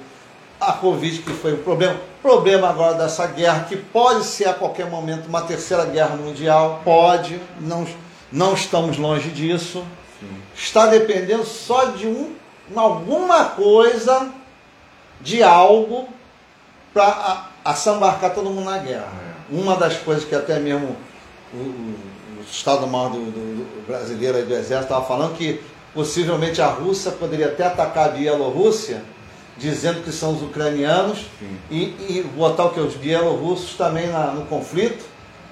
[0.61, 4.90] a Covid que foi o problema, problema agora dessa guerra, que pode ser a qualquer
[4.90, 7.87] momento uma terceira guerra mundial, pode, não,
[8.33, 9.85] não estamos longe disso.
[10.19, 10.42] Sim.
[10.55, 12.35] Está dependendo só de um,
[12.75, 14.31] alguma coisa,
[15.21, 16.09] de algo,
[16.92, 19.12] para assambarcar todo mundo na guerra.
[19.51, 19.55] É.
[19.55, 20.97] Uma das coisas que até mesmo
[21.53, 25.61] o, o Estado-Maior do, do, brasileiro e do Exército estava falando que
[25.95, 29.03] possivelmente a Rússia poderia até atacar a Bielorrússia
[29.57, 31.27] dizendo que são os ucranianos
[31.71, 32.81] e, e, botar o que?
[32.81, 35.05] Os bielorrussos também na, no conflito,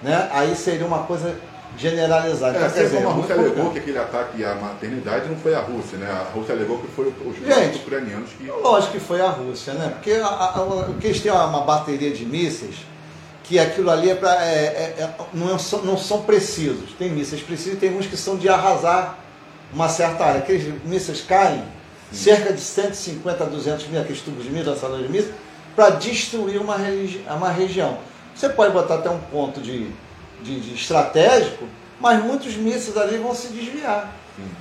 [0.03, 0.29] né?
[0.33, 1.35] aí seria uma coisa
[1.77, 2.59] generalizada.
[2.59, 5.61] É, então, assim como a Rússia alegou que aquele ataque à maternidade não foi a
[5.61, 6.11] Rússia, né?
[6.11, 8.47] A Rússia alegou que foi os Gente, ucranianos que.
[8.47, 9.89] Lógico que foi a Rússia, né?
[9.89, 12.77] Porque a, a, o que eles têm uma bateria de mísseis
[13.43, 16.93] que aquilo ali é pra, é, é, é não, são, não são precisos.
[16.99, 19.19] Tem mísseis precisos e tem uns que são de arrasar
[19.73, 20.41] uma certa área.
[20.41, 21.63] Aqueles mísseis caem
[22.15, 25.35] cerca de 150 a 200 mil, aqueles tubos de mil, lançadores de mísseis,
[25.75, 27.99] para destruir uma, regi uma região.
[28.35, 29.91] Você pode botar até um ponto de,
[30.43, 31.67] de, de estratégico,
[32.01, 34.13] mas muitos mísseis ali vão se desviar.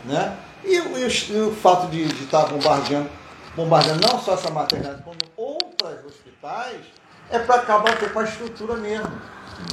[0.06, 0.38] Né?
[0.64, 3.10] E, e, o, e, o, fato de estar tá bombardeando,
[3.56, 6.82] bombardeando não só essa maternidade, como outros hospitais,
[7.30, 9.12] é para acabar com a estrutura mesmo.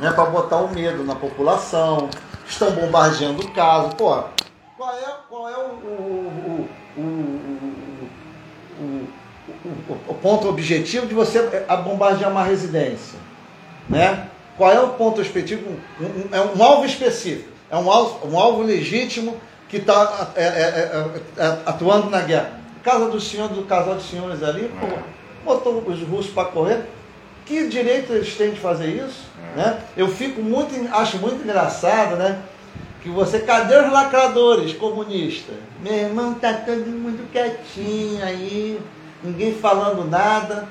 [0.00, 0.10] Né?
[0.12, 2.08] Para botar o medo na população.
[2.46, 3.94] Estão bombardeando o caso.
[3.96, 4.24] Pô,
[4.76, 7.39] qual é, qual é o, o, o, o,
[10.14, 11.40] ponto objetivo de você
[11.84, 13.18] bombardear uma residência?
[13.88, 14.28] Né?
[14.56, 15.76] Qual é o ponto objetivo?
[16.00, 19.36] Um, um, é um alvo específico, é um alvo, um alvo legítimo
[19.68, 22.60] que está é, é, é, é, atuando na guerra.
[22.82, 24.86] Casa do senhor, do casal de senhores ali, pô,
[25.44, 26.86] botou os russos para correr.
[27.44, 29.28] Que direito eles têm de fazer isso?
[29.56, 29.80] Né?
[29.96, 32.40] Eu fico muito, acho muito engraçado, né?
[33.02, 35.54] que você, cadê os lacradores comunistas?
[35.82, 38.78] Meu irmão, tá todo mundo quietinho aí,
[39.22, 40.68] ninguém falando nada.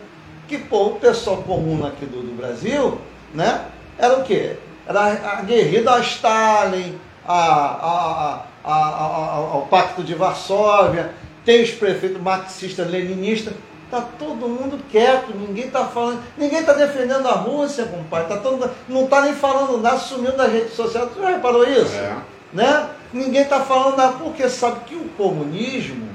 [0.48, 3.00] Que, pô, o pessoal comum aqui do, do Brasil,
[3.34, 3.66] né?
[3.98, 4.56] Era o quê?
[4.88, 11.14] Era aguerrido a Stalin, a, a, a, ao Pacto de Varsóvia,
[11.46, 13.54] tem os prefeitos marxistas, leninistas.
[13.92, 18.28] Tá todo mundo quieto, ninguém tá falando, ninguém tá defendendo a Rússia, compadre.
[18.28, 21.10] Tá todo, não tá nem falando nada, sumiu das redes sociais.
[21.14, 21.96] Tu já reparou isso?
[21.96, 22.16] É.
[22.54, 22.90] Né?
[23.12, 26.08] Ninguém tá falando nada, porque sabe que o comunismo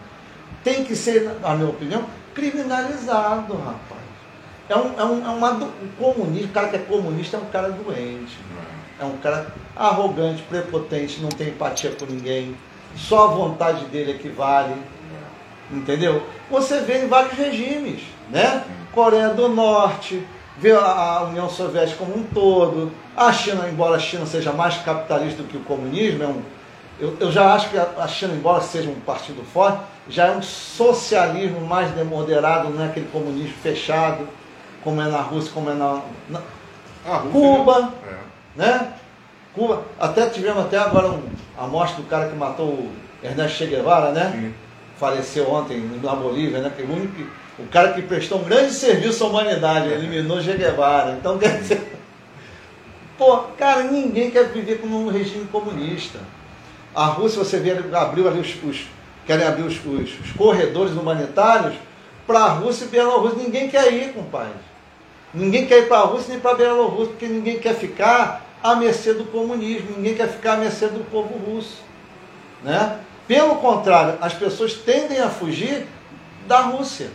[0.62, 4.04] tem que ser, na minha opinião, criminalizado, rapaz.
[4.68, 7.46] É um, é um, é uma, um comunista, o cara que é comunista é um
[7.46, 8.38] cara doente.
[8.98, 12.56] É um cara arrogante, prepotente, não tem empatia por ninguém.
[12.96, 14.74] Só a vontade dele é que vale
[15.70, 16.22] entendeu?
[16.50, 18.64] Você vê em vários regimes, né?
[18.92, 20.22] Coreia do Norte,
[20.58, 25.42] vê a União Soviética como um todo, a China, embora a China seja mais capitalista
[25.42, 26.42] do que o comunismo, é um,
[26.98, 30.42] eu, eu já acho que a China, embora seja um partido forte, já é um
[30.42, 34.28] socialismo mais moderado, não é aquele comunismo fechado,
[34.82, 36.40] como é na Rússia, como é na, na
[37.18, 38.14] Rússia, Cuba, é.
[38.56, 38.92] né?
[39.54, 41.22] Cuba, até tivemos até agora um,
[41.58, 42.90] a morte do cara que matou o
[43.22, 44.30] Ernesto Che Guevara, né?
[44.32, 44.64] Sim
[44.98, 46.72] faleceu ontem na Bolívia, né?
[46.74, 47.22] Que o, único,
[47.58, 51.12] o cara que prestou um grande serviço à humanidade, eliminou Che Guevara.
[51.12, 51.96] Então, quer dizer,
[53.18, 56.18] pô, cara, ninguém quer viver como um regime comunista.
[56.94, 58.86] A Rússia, você vê, abriu ali os, os
[59.26, 61.74] querem abrir os, os, os corredores humanitários
[62.26, 63.42] para a Rússia e Bielorrússia.
[63.42, 64.54] Ninguém quer ir, compadre.
[65.32, 68.76] Ninguém quer ir para a Rússia nem para a Bielorrússia, porque ninguém quer ficar à
[68.76, 71.82] mercê do comunismo, ninguém quer ficar à mercê do povo russo.
[72.62, 72.98] Né?
[73.26, 75.86] Pelo contrário, as pessoas tendem a fugir
[76.46, 77.10] da Rússia.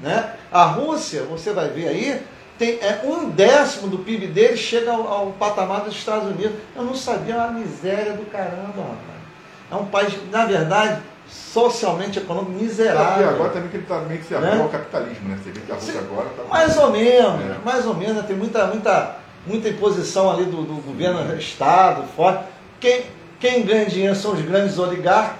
[0.00, 0.34] Né?
[0.52, 2.22] A Rússia, você vai ver aí,
[2.58, 6.56] tem é, um décimo do PIB dele chega ao, ao, patamar dos Estados Unidos.
[6.76, 9.13] Eu não sabia a miséria do caramba, rapaz.
[9.70, 13.26] É um país, na verdade, socialmente econômico miserável.
[13.26, 14.62] E agora também que ele está meio que se abriu né?
[14.62, 15.38] ao capitalismo, né?
[15.42, 16.42] Você vê que a Rússia Sim, agora está.
[16.44, 17.58] Mais ou menos, é.
[17.64, 22.44] mais ou menos, tem muita, muita, muita imposição ali do, do governo, do Estado, forte.
[22.80, 23.06] Quem,
[23.40, 25.38] quem ganha dinheiro são os grandes oligarcas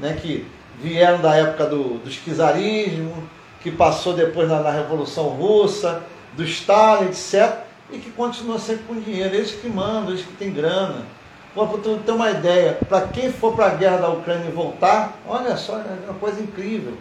[0.00, 0.46] né, que
[0.80, 3.28] vieram da época do, do czarismo,
[3.62, 6.02] que passou depois na, na, Revolução Russa,
[6.34, 7.58] do Stalin, etc.,
[7.90, 9.34] e que continua sempre com dinheiro.
[9.34, 11.04] Eles que mandam, eles que têm grana.
[11.54, 15.18] Para tu ter uma ideia, para quem for para a guerra da Ucrânia e voltar,
[15.28, 16.94] olha só, é uma coisa incrível.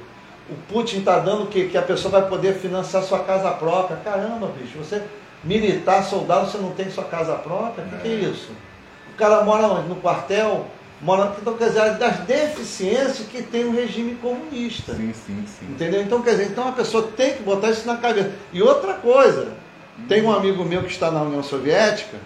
[0.49, 3.97] O Putin está dando que, que a pessoa vai poder financiar sua casa própria.
[4.03, 5.01] Caramba, bicho, você
[5.43, 7.85] militar, soldado, você não tem sua casa própria?
[7.85, 8.51] O que, que é isso?
[9.13, 9.87] O cara mora onde?
[9.87, 10.67] No quartel?
[11.41, 14.93] Então, quer dizer, das deficiências que tem o regime comunista.
[14.93, 15.65] Sim, sim, sim.
[15.71, 16.01] Entendeu?
[16.01, 18.31] Então, quer dizer, então a pessoa tem que botar isso na cabeça.
[18.53, 19.47] E outra coisa,
[20.07, 22.17] Tem um amigo meu que está na União Soviética,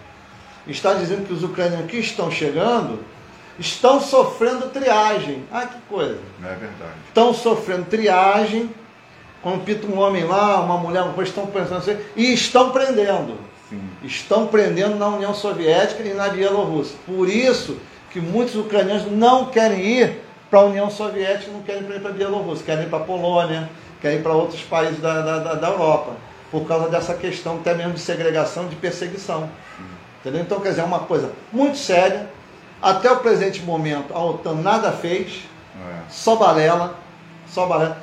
[0.67, 2.99] está dizendo que os ucranianos que estão chegando
[3.59, 5.43] estão sofrendo triagem.
[5.51, 6.19] Ah, que coisa.
[6.39, 6.93] Não é verdade.
[7.07, 8.69] Estão sofrendo triagem,
[9.63, 13.37] pinta um homem lá, uma mulher, depois estão pensando assim, e estão prendendo.
[13.69, 13.81] Sim.
[14.03, 16.97] Estão prendendo na União Soviética e na Bielorrússia.
[17.05, 17.77] Por isso
[18.11, 22.13] que muitos ucranianos não querem ir para a União Soviética, não querem ir para a
[22.13, 23.69] Bielorrússia, querem ir para a Polônia,
[24.01, 26.13] querem ir para outros países da, da, da Europa,
[26.51, 29.49] por causa dessa questão até mesmo de segregação, de perseguição.
[30.25, 30.41] Entendeu?
[30.41, 32.27] Então, quer dizer, é uma coisa muito séria.
[32.81, 35.43] Até o presente momento, a OTAN nada fez,
[35.79, 36.01] É.
[36.09, 36.97] só balela,
[37.47, 37.95] só balela.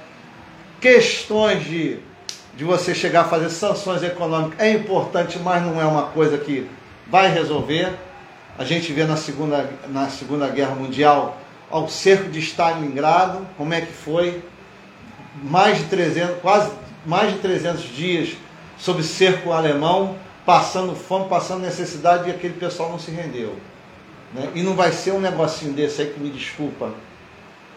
[0.81, 1.99] Questões de,
[2.57, 6.71] de você chegar a fazer sanções econômicas é importante, mas não é uma coisa que
[7.09, 7.93] vai resolver.
[8.57, 11.37] A gente vê na Segunda, na segunda Guerra Mundial
[11.69, 14.45] ao cerco de Stalingrado, como é que foi,
[15.43, 16.71] mais de 300, quase
[17.05, 18.37] mais de 300 dias
[18.79, 23.57] sob cerco alemão, passando fome, passando necessidade e aquele pessoal não se rendeu.
[24.33, 24.51] né?
[24.55, 26.91] E não vai ser um negocinho desse aí que me desculpa,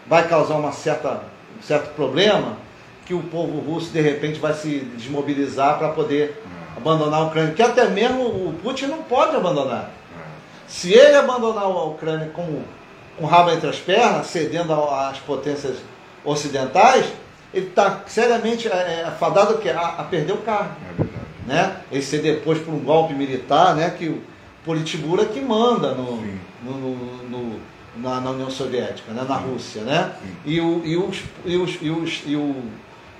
[0.06, 1.22] vai causar uma certa,
[1.58, 2.56] um certo problema
[3.04, 6.42] que o povo russo de repente vai se desmobilizar para poder
[6.76, 9.84] abandonar a Ucrânia, que até mesmo o Putin não pode abandonar.
[9.84, 10.22] É.
[10.68, 12.62] Se ele abandonar a Ucrânia com,
[13.16, 15.78] com o rabo entre as pernas, cedendo às potências
[16.24, 17.06] ocidentais,
[17.54, 20.74] ele está seriamente é, é, fadado a, a, perder o cargo.
[21.46, 21.76] Né?
[21.92, 23.90] Ele ser depois por um golpe militar, né?
[23.90, 24.20] que o
[24.64, 26.38] Politburo é que manda no, Sim.
[26.64, 26.80] no-
[27.28, 27.60] no-
[27.96, 29.24] na, na União Soviética, né?
[29.28, 29.82] na Rússia.
[29.82, 30.12] Né?
[30.20, 30.34] Sim.
[30.44, 32.54] E, o, e, os, e, os, e, os, e o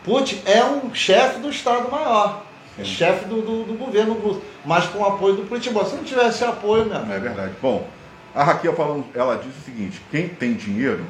[0.04, 2.42] Putin é um chefe do Estado-Maior.
[2.78, 2.90] É Sim.
[2.90, 5.86] chefe do, do, do governo russo, mas com o apoio do Politburo.
[5.86, 7.10] Se não tivesse apoio, mesmo.
[7.10, 7.52] É verdade.
[7.62, 7.88] Bom,
[8.34, 11.02] a Raquel falando, ela disse o seguinte: quem tem dinheiro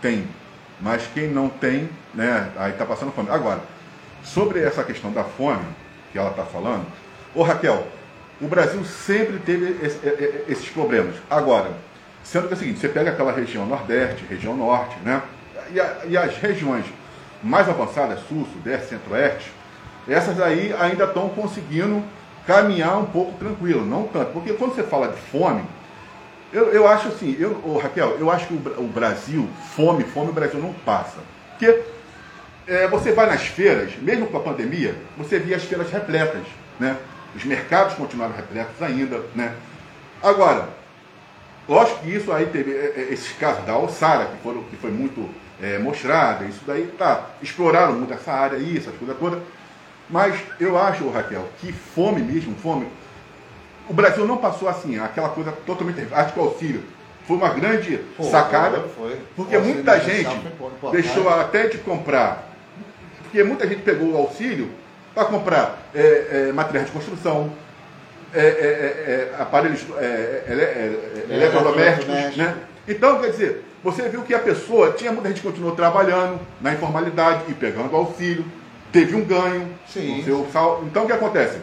[0.00, 0.28] tem,
[0.80, 3.28] mas quem não tem, né, aí está passando fome.
[3.30, 3.60] Agora,
[4.22, 5.64] sobre essa questão da fome
[6.12, 6.86] que ela está falando,
[7.34, 7.86] ô Raquel,
[8.40, 11.16] o Brasil sempre teve e- e- esses problemas.
[11.30, 11.70] Agora,
[12.22, 15.22] sendo que é o seguinte, você pega aquela região nordeste, região norte, né?
[15.72, 16.84] E, a- e as regiões
[17.42, 19.52] mais avançadas, sul, sudeste, centro-oeste,
[20.08, 22.02] essas aí ainda estão conseguindo
[22.46, 24.32] caminhar um pouco tranquilo, não tanto.
[24.32, 25.62] Porque quando você fala de fome,
[26.52, 30.32] eu, eu acho assim, eu, Raquel, eu acho que o, o Brasil, fome, fome, o
[30.32, 31.18] Brasil não passa.
[31.50, 31.82] Porque
[32.68, 36.42] é, você vai nas feiras, mesmo com a pandemia, você via as feiras repletas,
[36.78, 36.96] né?
[37.34, 39.54] Os mercados continuaram repletos ainda, né?
[40.22, 40.68] Agora,
[41.66, 44.90] lógico que isso aí teve é, é, esses casos da Alçara, que, foram, que foi
[44.90, 45.28] muito
[45.62, 49.40] é, mostrada, isso daí, tá, exploraram muito essa área aí, essas coisas todas.
[50.10, 52.86] Mas eu acho, Raquel, que fome mesmo, fome,
[53.88, 56.06] o Brasil não passou assim, aquela coisa totalmente.
[56.12, 56.82] Acho que o auxílio
[57.26, 59.20] foi uma grande Pô, sacada, foi.
[59.36, 60.36] porque O auxílio muita gente
[60.80, 62.47] foi deixou até de comprar,
[63.28, 64.70] porque muita gente pegou o auxílio
[65.14, 67.52] para comprar é, é, materiais de construção,
[68.32, 69.84] é, é, é, é, aparelhos
[70.46, 72.56] ele- eletrodomésticos, né?
[72.86, 76.72] Então, quer dizer, você viu que a pessoa, tinha muita gente que continuou trabalhando na
[76.72, 78.44] informalidade e pegando auxílio,
[78.90, 80.18] teve um ganho Sim.
[80.18, 80.82] no seu sal.
[80.86, 81.58] Então, o que acontece?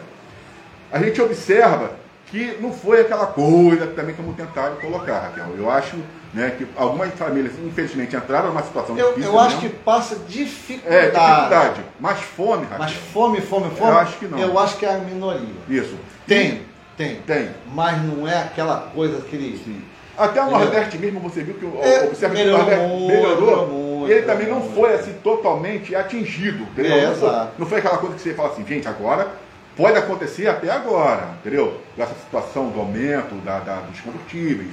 [0.92, 1.90] A gente observa
[2.26, 5.46] que não foi aquela coisa que também como tentaram colocar, Raquel.
[5.56, 5.96] Eu acho
[6.34, 9.32] né, que algumas famílias, infelizmente, entraram numa situação Eu, difícil.
[9.32, 9.78] eu acho que mesmo.
[9.84, 10.96] passa dificuldade.
[10.96, 11.80] É, dificuldade.
[12.00, 12.78] Mas fome, Raquel.
[12.78, 13.90] Mas fome, fome, fome.
[13.90, 14.38] Eu acho que não.
[14.38, 15.54] Eu acho que é a minoria.
[15.68, 15.96] Isso.
[16.26, 16.62] Tem,
[16.96, 17.16] tem.
[17.26, 17.50] Tem.
[17.72, 19.82] Mas não é aquela coisa que Sim.
[20.18, 20.50] Até o?
[20.50, 23.40] Nordeste mesmo, você viu que o, É, observa que o melhorou Nordeste muito, melhorou.
[23.40, 25.00] melhorou muito, e ele também não melhorou foi muito.
[25.02, 26.62] assim totalmente atingido.
[26.64, 26.92] Entendeu?
[26.96, 27.52] É, não, foi, exato.
[27.58, 29.28] não foi aquela coisa que você fala assim, gente, agora
[29.76, 31.80] pode acontecer até agora, entendeu?
[31.98, 34.70] Essa situação do aumento da, da- dos combustíveis,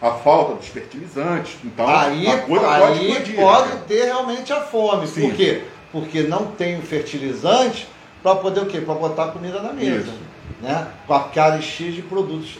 [0.00, 1.56] a falta dos fertilizantes.
[1.64, 3.36] Então, aí, a coisa pode aí explodir.
[3.36, 3.80] pode né?
[3.88, 5.06] ter realmente a fome.
[5.06, 5.28] Sim.
[5.28, 5.64] Por quê?
[5.92, 7.88] Porque não tem o fertilizante
[8.22, 8.80] para poder o quê?
[8.80, 10.00] Para botar comida na mesa.
[10.08, 10.18] Isso.
[10.60, 10.86] Né?
[11.06, 12.58] Com aquela X de produtos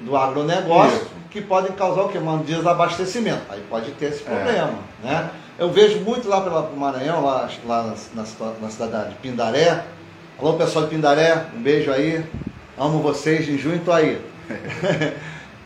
[0.00, 1.10] do agronegócio Isso.
[1.30, 2.18] que podem causar o quê?
[2.18, 3.42] Um desabastecimento.
[3.48, 4.26] Aí pode ter esse É.
[4.26, 4.74] problema.
[5.02, 5.30] Né?
[5.58, 9.84] Eu vejo muito lá pela pro Maranhão, lá, lá na, na, na cidade de Pindaré.
[10.36, 12.24] Alô pessoal de Pindaré, um beijo aí.
[12.76, 14.20] Amo vocês, em junho tô aí.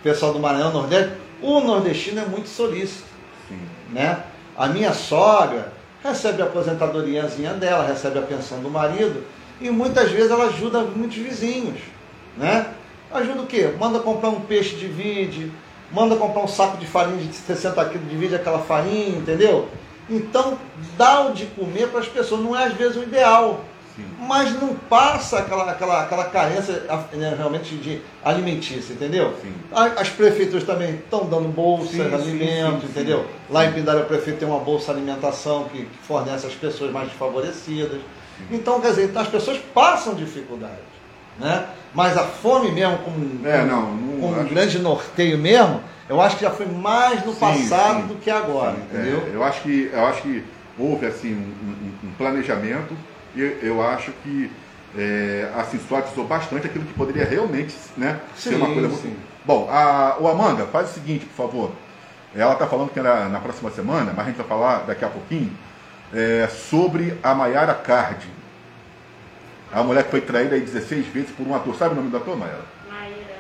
[0.02, 1.14] pessoal do Maranhão, Nordeste.
[1.40, 3.06] O nordestino é muito solícito
[3.48, 3.58] Sim.
[3.90, 4.24] né?
[4.54, 5.72] A minha sogra
[6.04, 9.24] recebe a aposentadoriazinha dela, recebe a pensão do marido
[9.58, 11.80] e muitas vezes ela ajuda muitos vizinhos,
[12.36, 12.66] né?
[13.10, 13.72] Ajuda o quê?
[13.78, 15.50] Manda comprar um peixe de vide,
[15.90, 19.66] manda comprar um saco de farinha de 60 quilos, divide aquela farinha, entendeu?
[20.10, 20.58] Então,
[20.98, 23.64] dá o de comer para as pessoas, não é às vezes o ideal,
[23.98, 24.06] Sim.
[24.20, 26.84] mas não passa aquela, aquela, aquela carência
[27.14, 29.34] né, realmente de alimentícia, entendeu?
[29.42, 29.52] Sim.
[29.72, 31.48] As prefeituras também estão dando
[32.14, 32.86] alimentos, sim, sim.
[32.90, 33.26] entendeu?
[33.50, 37.08] Lá em Pindaré o prefeito tem uma bolsa alimentação que, que fornece às pessoas mais
[37.08, 38.00] desfavorecidas.
[38.52, 40.78] Então, quer dizer, então as pessoas passam dificuldade.
[41.38, 41.66] né?
[41.92, 46.36] Mas a fome mesmo, como, É, não, não como um grande norteio mesmo, eu acho
[46.36, 48.06] que já foi mais no Sim, passado sim.
[48.06, 49.24] do que agora, entendeu?
[49.26, 50.44] É, eu, acho que, eu acho que
[50.78, 52.94] houve assim, um, um- um planejamento
[53.38, 54.50] e eu acho que
[54.96, 59.02] é, assim, suavizou bastante aquilo que poderia realmente né, ser uma Sim, coisa muito.
[59.02, 59.16] sim.
[59.44, 61.72] Bom, a, o Amanda, faz o seguinte, por favor.
[62.34, 65.08] Ela está falando que era na próxima semana, mas a gente vai falar daqui a
[65.08, 65.52] pouquinho,
[66.12, 68.26] é, sobre a Mayara Card.
[69.72, 71.74] A mulher que foi traída aí 16 vezes por um ator.
[71.76, 72.64] Sabe o nome do ator, Mayara?
[72.90, 73.36] Maíra.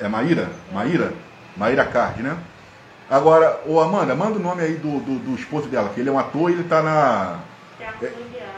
[0.00, 0.50] É Maíra?
[0.72, 1.12] Maíra?
[1.56, 2.36] Maíra Card, né?
[3.08, 6.12] Agora, ô Amanda, manda o nome aí do, do, do esposo dela, que ele é
[6.12, 7.40] um ator e ele tá na
[7.76, 8.49] Teatro Mundial.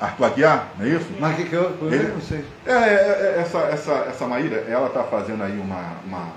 [0.00, 1.06] Arthur Aguiar, não é isso?
[1.18, 2.44] Mas o que, que eu, eu Ele- não sei.
[2.66, 6.28] É, é, é, essa, essa, essa Maíra, ela tá fazendo aí uma, uma,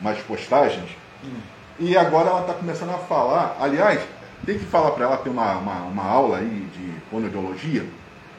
[0.00, 0.90] umas postagens
[1.78, 4.00] e agora ela tá começando a falar, aliás,
[4.44, 7.84] tem que falar para ela ter uma, uma, uma aula aí de fonoaudiologia,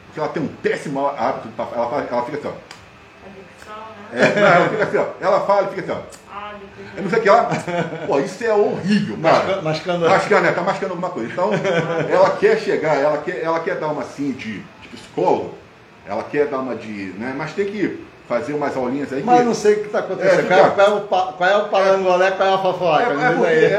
[0.05, 2.51] porque ela tem um péssimo hábito, ela, ela fica assim, ó,
[4.13, 6.17] é, não, ela fica assim, ó, ela fala e fica assim, ó,
[6.97, 7.49] eu não sei o que lá,
[8.07, 9.35] pô, isso é horrível, cara.
[9.45, 10.09] Masca- Mascando.
[10.09, 10.51] Mascando, né?
[10.51, 11.31] Tá mascando alguma coisa.
[11.31, 11.51] Então,
[12.09, 15.53] ela quer chegar, ela quer, ela quer dar uma assim de, de psicólogo,
[16.07, 17.13] ela quer dar uma de.
[17.17, 17.33] Né?
[17.37, 19.21] Mas tem que fazer umas aulinhas aí.
[19.23, 20.41] Mas que, não sei o que está É, acontecendo.
[20.43, 23.03] fica- qual, é o, pa- qual é o parangolé, qual é a fofoca?
[23.47, 23.71] é, é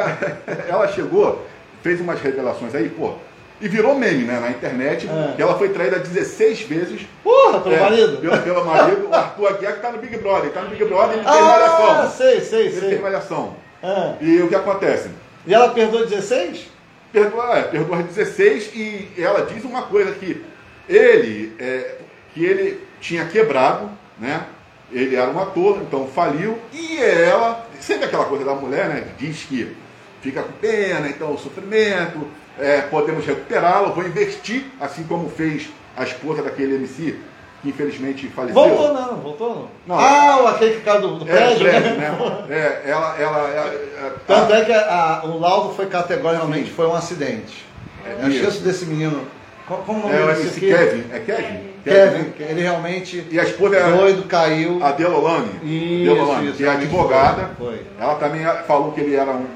[0.46, 1.44] é- ela chegou,
[1.82, 3.14] fez umas revelações aí, pô,
[3.60, 5.34] e virou meme, né, na internet, É.
[5.34, 7.02] que ela foi traída 16 vezes.
[7.24, 8.16] Porra, pelo é, marido?
[8.18, 10.44] Pelo, pelo marido, o Arthur Aguiar que tá no Big Brother.
[10.44, 12.10] Ele tá no Big Brother, ele tem Ah, malhação.
[12.10, 12.88] sei, sei, Ele sei.
[12.90, 13.56] tem malhação.
[13.82, 14.14] Ah.
[14.20, 15.10] E o que acontece?
[15.46, 16.68] E ela perdoou 16?
[17.12, 20.44] Perdoa, é, perdoa as 16 e ela diz uma coisa que
[20.88, 21.96] ele, é,
[22.34, 24.42] que ele tinha quebrado, né?
[24.90, 29.04] Ele era um ator, então faliu, e ela, sempre aquela coisa da mulher, né?
[29.18, 29.74] que Diz que
[30.22, 32.26] fica com pena, então o sofrimento,
[32.58, 37.16] é, podemos recuperá-lo, vou investir, assim como fez a esposa daquele MC,
[37.62, 38.54] que infelizmente faleceu.
[38.54, 39.48] Voltou não, voltou
[39.86, 39.96] não.
[39.96, 40.02] Não.
[40.04, 42.10] Ah, o aquele que caiu do, do É, prédio, prédio, né?
[42.10, 42.44] né?
[42.56, 46.74] É, ela, ela, ela- Tanto é que a- o laudo foi categoricamente, Sim.
[46.74, 47.64] foi um acidente.
[48.06, 49.22] É, Eu esqueço desse menino.
[49.66, 50.60] Qual, como o nome é, desse?
[50.60, 51.68] Kevin, é Kevin?
[51.84, 54.78] Kevin, que ele realmente E a esposa é doido, caiu.
[54.82, 57.80] a Delolane, Isso, Delolane, isso, que é realmente advogada, foi.
[58.00, 59.46] ela também falou que ele era um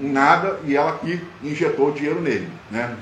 [0.00, 2.94] nada e ela que injetou dinheiro nele, né?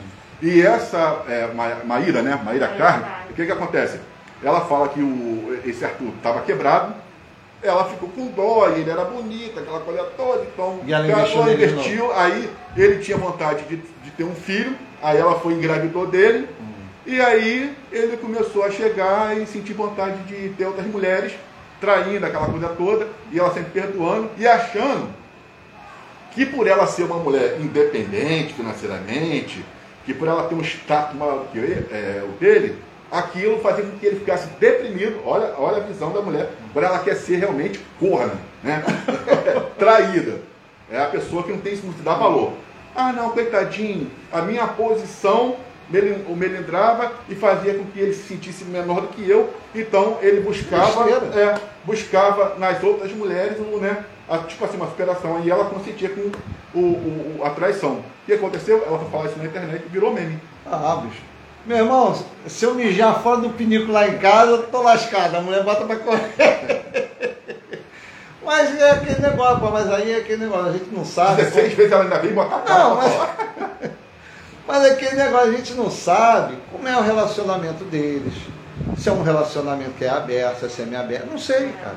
[0.43, 2.39] E essa é, Ma- Maíra, né?
[2.45, 3.99] Maíra Carne, o que que acontece?
[4.43, 6.95] Ela fala que o, esse Arthur estava quebrado,
[7.63, 11.23] ela ficou com dó, e ele era bonito, aquela coisa toda, então E ela ela
[11.23, 16.07] investiu investiu, aí ele tinha vontade de, de ter um filho, aí ela foi engravidou
[16.07, 16.65] dele, Hum.
[17.07, 21.33] e aí ele começou a chegar e sentir vontade de ter outras mulheres,
[21.81, 25.09] traindo aquela coisa toda, e ela sempre perdoando e achando
[26.37, 29.65] que por ela ser uma mulher independente financeiramente,
[30.05, 32.77] que por ela ter um status maior que ele- é, o dele,
[33.11, 35.19] aquilo fazia com que ele ficasse deprimido.
[35.25, 36.51] Olha, olha a visão da mulher.
[36.71, 38.85] Agora ela quer ser realmente corna, né?
[39.79, 40.41] traída.
[40.93, 42.53] É a pessoa que não tem isso, não se dá valor.
[42.95, 45.57] Ah, não, coitadinho, a minha posição
[46.29, 49.55] o melindrava e fazia com que ele se sentisse menor do que eu.
[49.75, 55.41] Então ele buscava, é, buscava nas outras mulheres né, a- tipo assim, uma superação.
[55.45, 56.31] E ela consentia com
[56.79, 57.93] o, o- a traição.
[57.97, 58.83] O que aconteceu?
[58.87, 60.41] Ela foi falar isso na internet e virou meme.
[60.71, 61.23] Ah, bicho.
[61.65, 65.35] Meu irmão, se eu mijar fora do pinico lá em casa, eu tô lascado.
[65.37, 66.33] A mulher bota pra correr.
[68.45, 71.43] Mas é aquele negócio, pô, mas aí é aquele negócio, a gente não sabe.
[71.43, 73.13] 16 vezes ela ainda veio botar Não, mas,
[74.69, 78.35] mas é aquele negócio, a gente não sabe como é o relacionamento deles.
[78.97, 81.27] Se é um relacionamento que é aberto, se é semi-aberto.
[81.29, 81.97] Não sei, cara.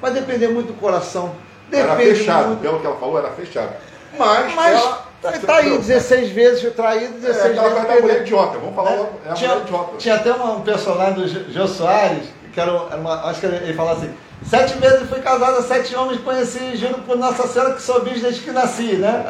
[0.00, 1.34] Vai depender muito do coração.
[1.72, 3.74] Era fechado, pelo que ela falou, era fechado.
[4.18, 5.06] Mas, Mas ela.
[5.22, 8.58] tá, tá aí, 16 vezes traído, É 16 aquela vezes coisa da mulher idiota.
[8.58, 9.06] Vamos falar Né?
[9.26, 9.96] É a tinha, mulher idiota.
[9.98, 14.12] tinha até um personagem do Jô Soares, que era, uma, acho que ele, falava assim,
[14.44, 18.40] sete vezes fui casado, sete homens conheci, juro por Nossa Senhora que sou bicho desde
[18.40, 19.24] que nasci, né?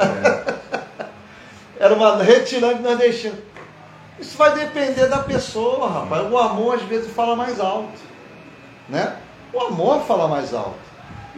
[1.78, 3.34] era uma retirante nordestina.
[4.18, 6.30] Isso vai depender da pessoa, rapaz.
[6.30, 7.88] O amor às vezes fala mais alto,
[8.88, 9.16] né?
[9.52, 10.89] O amor fala mais alto.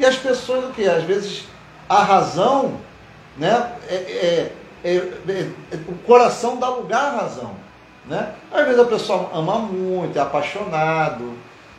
[0.03, 0.85] E as pessoas, o que?
[0.89, 1.45] Às vezes
[1.89, 2.73] a razão,
[3.39, 3.71] né?
[3.89, 4.53] É, é-
[4.85, 7.53] é- é- é- o coração dá lugar à razão,
[8.07, 8.31] né?
[8.53, 11.35] Às vezes a pessoa ama muito, é apaixonado,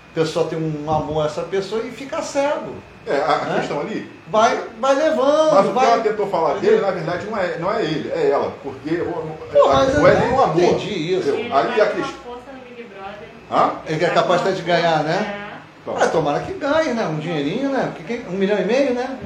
[0.09, 2.75] a pessoa tem um amor a essa pessoa e fica cego.
[3.05, 3.59] É, a, a Né?
[3.59, 4.09] questão ali.
[4.29, 5.91] Vai, vai levando, Mas o que vai.
[5.91, 8.53] ela tentou falar dele, na verdade, não é, não é ele, é ela.
[8.63, 9.11] Porque o,
[9.51, 10.63] Pô, mas o eu Wesley é um não amor.
[10.63, 11.27] entendi isso.
[11.27, 12.13] Ele Aí vai a questão.
[12.23, 13.27] força no Big Brother.
[13.51, 13.71] Hã?
[13.85, 15.42] Ele é capaz até de ganhar, né?
[15.87, 16.03] É.
[16.03, 17.05] Ah, tomara que ganhe, né?
[17.07, 17.91] Um dinheirinho, né?
[17.93, 19.17] Porque quem- um milhão e meio, né?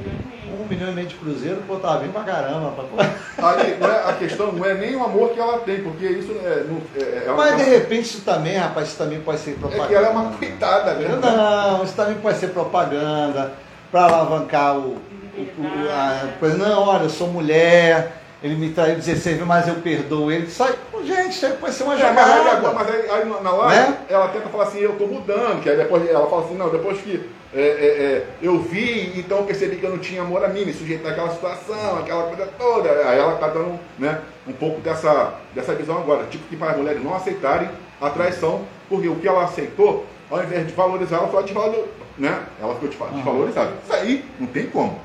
[0.60, 2.72] Um milhão e meio de cruzeiro, pô, tava bem pra caramba.
[2.72, 3.06] Pra...
[3.50, 6.32] Aí, não é, a questão não é nem o amor que ela tem, porque isso
[6.44, 6.64] é.
[6.68, 9.88] Não, é, é Mas de repente isso também, rapaz, isso também pode ser É propaganda.
[9.88, 11.18] que ela é uma coitada, né?
[11.22, 13.52] Não, isso também pode ser propaganda
[13.92, 14.96] para alavancar o,
[15.36, 16.56] o, o- a coisa.
[16.58, 20.48] Não, olha, eu sou mulher, ele me traiu 16 vezes, mas eu perdoo ele.
[20.50, 20.74] Sai,
[21.04, 22.70] gente, pode ser uma É, mas aí, jogada.
[22.72, 23.98] mas aí, aí na- live, Né?
[24.08, 27.00] ela tenta falar assim, eu tô mudando, que aí depois ela fala assim, não, depois
[27.00, 30.48] que é, é, é, eu vi, então eu percebi que eu não tinha amor a
[30.48, 32.90] mim, me sujeitei àquela situação, aquela coisa toda.
[32.90, 36.76] Aí ela tá dando né, um pouco dessa, dessa visão agora, tipo que para as
[36.76, 37.68] mulheres não aceitarem
[38.00, 42.38] a traição, porque o que ela aceitou, ao invés de valorizar, ela foi desvalorizada, né?
[42.60, 43.72] Ela ficou desva- desvalorizada.
[43.82, 45.00] Isso aí não tem como.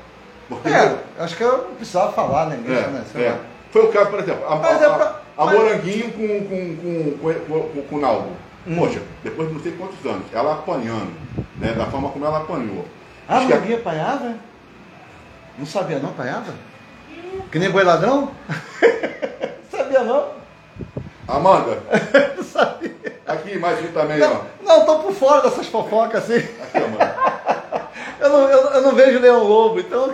[0.48, 2.56] Porque É, acho que eu não precisava falar, né?
[2.56, 3.04] nisso, né?
[3.16, 3.38] É, é.
[3.72, 5.04] Foi o caso, por exemplo, a, Mas a, é pra-
[5.36, 8.28] a- a mas- Moranguinho com, com, com, com, com, com o Naldo.
[8.66, 8.76] Hum.
[8.78, 11.12] Poxa, depois de não sei quantos anos, ela apanhando,
[11.58, 12.84] né, da forma como ela apanhou.
[13.28, 14.34] Ah, que a- ninguém apanhava?
[15.58, 16.52] Não sabia não, apanhava?
[17.50, 18.30] Que nem boi ladrão?
[18.80, 20.28] não sabia não.
[21.26, 21.78] Amanda,
[22.36, 22.94] Não sabia.
[23.26, 24.40] aqui mais um também, Não, ó.
[24.62, 26.36] não, tô por fora dessas fofocas assim.
[26.62, 27.16] Aqui, Amanda.
[28.20, 30.12] Eu não, eu, eu não vejo Leão Lobo, então.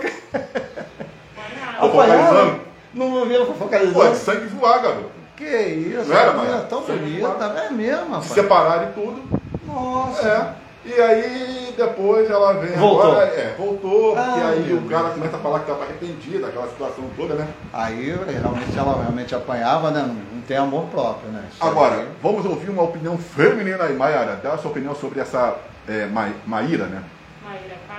[1.79, 2.61] Fofocalizando?
[2.93, 4.09] Não vi Pô, é fofocalizando.
[4.11, 5.11] de sangue voar, garoto.
[5.37, 7.45] Que isso, Não era, é tão Sangue bonita.
[7.65, 8.25] É mesmo, Se rapaz.
[8.27, 9.23] separaram e tudo.
[9.65, 10.27] Nossa.
[10.27, 10.61] É.
[10.83, 13.11] E aí depois ela vem Voltou.
[13.11, 16.67] agora, é, voltou, Ah, aí meu o cara começa a falar que estava arrependido, aquela
[16.67, 17.47] situação toda, né?
[17.71, 19.99] Aí realmente ela realmente apanhava, né?
[20.01, 21.43] Não, não tem amor próprio, né?
[21.51, 24.39] Isso Agora, aí- vamos ouvir uma opinião feminina aí, Mayara.
[24.43, 25.55] Dá a sua opinião sobre essa
[25.87, 27.03] é, Ma- Maíra, né?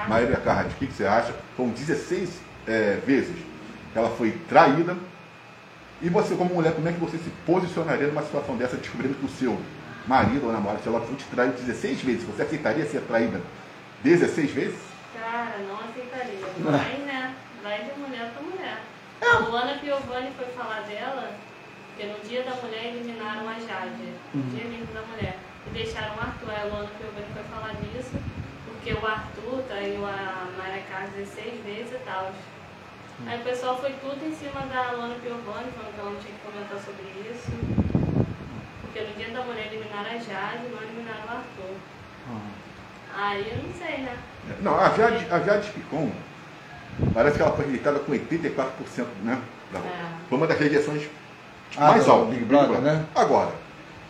[0.08, 1.34] Maíra Carrad, o que, que você acha?
[1.56, 3.36] Foram 16 é, vezes
[3.92, 4.96] que ela foi traída.
[6.00, 9.24] E você, como mulher, como é que você se posicionaria numa situação dessa, descobrindo que
[9.24, 9.60] o seu
[10.06, 13.40] marido ou namorado, se ela for te trair 16 vezes, você aceitaria ser traída
[14.02, 14.78] 16 vezes?
[15.14, 16.40] Cara, não aceitaria.
[16.58, 17.34] Mas, né?
[17.62, 18.78] Vai de mulher pra mulher.
[19.22, 21.30] A Luana Piovani foi falar dela,
[21.88, 24.12] porque no dia da mulher eliminaram a Jade.
[24.34, 25.38] No dia lindo da mulher.
[25.68, 26.50] E deixaram o Arthur.
[26.50, 28.10] A Luana Piovani foi falar disso,
[28.82, 32.32] porque o Arthur traiu a Maria Carlos 16 vezes e tal.
[33.26, 36.34] Aí o pessoal foi tudo em cima da Luana Piovani, falando que ela não tinha
[36.34, 37.52] que comentar sobre isso.
[38.82, 41.76] Porque no dia da mulher eliminaram a Jade, não eliminaram o Arthur.
[43.14, 44.16] Aí eu não sei, né?
[44.60, 46.10] Não, a Jade, a Jade Picon,
[47.14, 49.40] parece que ela foi rejeitada com 84%, né?
[49.72, 50.06] Da- É.
[50.28, 51.08] Foi uma das rejeições
[51.76, 52.30] Ah, mais altas.
[52.34, 53.04] Big Brother, né?
[53.14, 53.52] Agora,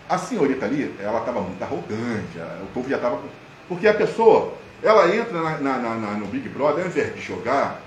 [0.08, 3.20] a senhorita ali, ela estava muito arrogante, a- o povo já estava.
[3.68, 7.80] Porque a pessoa, ela entra na- na- na- no Big Brother, ao invés de jogar,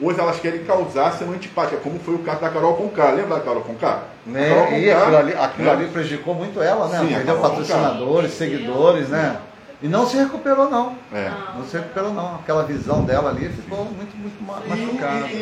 [0.00, 3.10] hoje elas querem causar sendo antipática, como foi o caso da Carol Conká.
[3.10, 4.02] Lembra da Carol Conká?
[4.26, 4.48] Né?
[4.48, 5.72] Carol E Conká, aquilo ali, aquilo né?
[5.72, 6.98] ali prejudicou muito ela, né?
[7.00, 9.36] Sim, Perdeu patrocinadores, com- seguidores, né?
[9.80, 10.96] E não se recuperou, não.
[11.12, 11.30] É.
[11.56, 12.34] Não se recuperou, não.
[12.36, 15.26] Aquela visão dela ali ficou muito, muito ma- E- machucada.
[15.28, 15.36] e-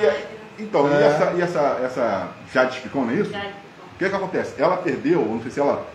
[0.58, 1.06] e- então, e É.
[1.06, 3.30] essa, e essa, essa Jade Picon, não é isso?
[3.30, 4.52] O que, que acontece?
[4.58, 5.86] Ela perdeu, não sei se ela.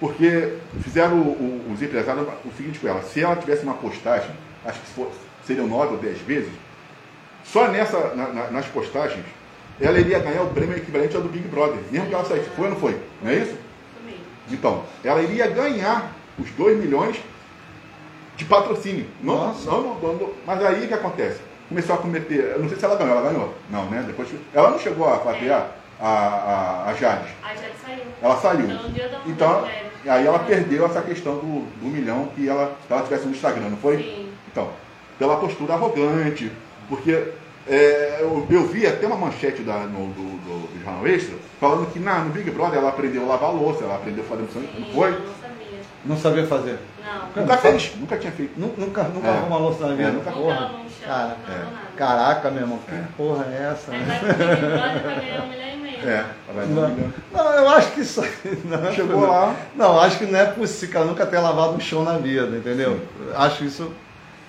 [0.00, 1.20] Porque fizeram o-
[1.68, 4.28] o- os empresários o seguinte com ela: se ela tivesse uma postagem,
[4.64, 5.10] acho que for-
[5.46, 6.50] seriam nove ou dez vezes,
[7.44, 9.24] só nessa, na- na- nas postagens,
[9.80, 12.48] ela iria ganhar o prêmio equivalente ao do Big Brother, mesmo que ela saísse.
[12.50, 12.98] Foi ou não foi?
[13.22, 13.56] Não é isso?
[14.50, 17.16] Então, ela iria ganhar os 2 milhões
[18.36, 19.06] de patrocínio.
[19.22, 21.40] Não, não, não, não, mas aí o que acontece?
[21.68, 22.52] Começou a cometer.
[22.54, 23.54] Eu não sei se ela ganhou, ela ganhou.
[23.70, 24.04] Não, né?
[24.06, 27.28] Depois, ela não chegou a fatiar a, a, a Jade.
[27.42, 28.02] A Jade saiu.
[28.20, 28.66] Ela saiu.
[28.70, 29.68] Então, Então,
[30.06, 33.70] aí ela perdeu essa questão do, do milhão que ela, se ela tivesse no Instagram,
[33.70, 33.96] não foi?
[33.98, 34.32] Sim.
[34.54, 34.68] Então,
[35.18, 36.48] pela postura arrogante,
[36.88, 37.24] porque
[37.68, 41.90] é, eu, eu vi até uma manchete da, no, do, do, do Jornal Extra falando
[41.92, 44.44] que na, no Big Brother ela aprendeu a lavar a louça, ela aprendeu a fazer
[44.52, 45.08] Sim, não foi?
[45.08, 45.80] Eu não sabia.
[46.04, 46.78] Não sabia fazer.
[47.04, 47.42] Não.
[47.42, 48.52] Nunca fez, nunca tinha feito.
[48.60, 49.30] Nu- Nunca, nunca É.
[49.30, 50.08] arrumou uma louça na vida.
[50.08, 50.60] É, nunca- Nunca porra.
[50.60, 51.66] lavou um chão, Cara, não é.
[51.96, 53.90] Caraca, meu irmão, que porra é essa?
[53.90, 56.08] Um e meio.
[56.08, 56.24] É,
[56.54, 57.12] vai Não, um milhão.
[57.32, 58.20] não, eu acho que isso.
[58.64, 59.28] Não, Chegou não.
[59.30, 59.54] lá.
[59.74, 63.00] Não, acho que não é possível, cara, nunca ter lavado um chão na vida, entendeu?
[63.34, 63.90] Acho isso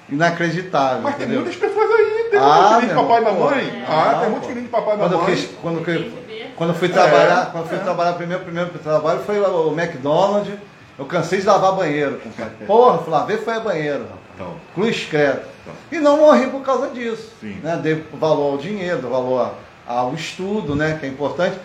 [0.10, 1.42] inacreditável, Mas tem entendeu?
[1.42, 3.86] muitas pessoas aí, tem Ah, muito filhinho de papai e mamãe.
[3.86, 3.92] pô.
[3.92, 5.36] Ah, Não, tem muito filhinho de papai e Quando eu, mamãe.
[5.36, 6.12] fiz, quando, Tem eu,
[6.56, 7.82] quando eu fui É, trabalhar, quando eu fui é.
[7.82, 10.54] trabalhar, primeiro, primeiro trabalho foi o McDonald's,
[10.98, 12.66] eu cansei de lavar banheiro, compadre.
[12.66, 14.06] Porra, fui lá, ver foi a banheiro.
[14.34, 15.42] Então, Cruz credo.
[15.62, 15.74] Então.
[15.92, 17.32] E não morri por causa disso.
[17.42, 17.60] Sim.
[17.64, 17.78] Né?
[17.82, 19.54] Dei valor ao dinheiro, dei valor
[19.88, 20.98] ao estudo, né?
[21.00, 21.58] que é importante.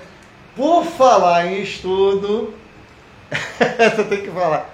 [0.57, 2.55] Por falar em estudo,
[3.31, 4.69] você tem que falar.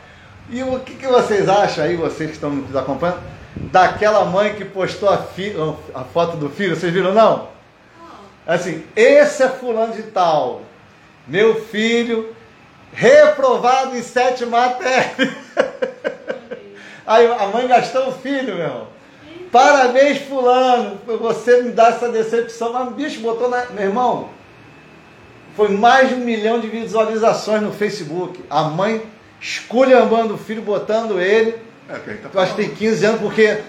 [0.49, 3.21] E o que, que vocês acham aí, vocês que estão nos acompanhando,
[3.57, 5.25] daquela mãe que postou a,
[5.95, 6.77] a foto do filho?
[6.77, 7.49] Vocês viram não?
[8.47, 10.63] Assim, esse é fulano de tal.
[11.27, 12.35] Meu filho,
[12.93, 15.33] reprovado em sete matérias.
[17.07, 18.89] Aí a mãe gastou o filho, meu irmão.
[19.51, 22.73] Parabéns, fulano, por você me dar essa decepção.
[22.73, 23.67] Mas o bicho botou na.
[23.67, 24.29] Meu irmão,
[25.57, 28.45] foi mais de um milhão de visualizações no Facebook.
[28.51, 29.03] A mãe
[29.41, 31.66] esculhambando o filho, botando ele.
[31.89, 33.62] É, que tá eu acho que tem 15 anos, porque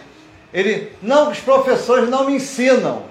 [0.53, 0.91] ele.
[1.01, 3.05] Não, os professores não me ensinam.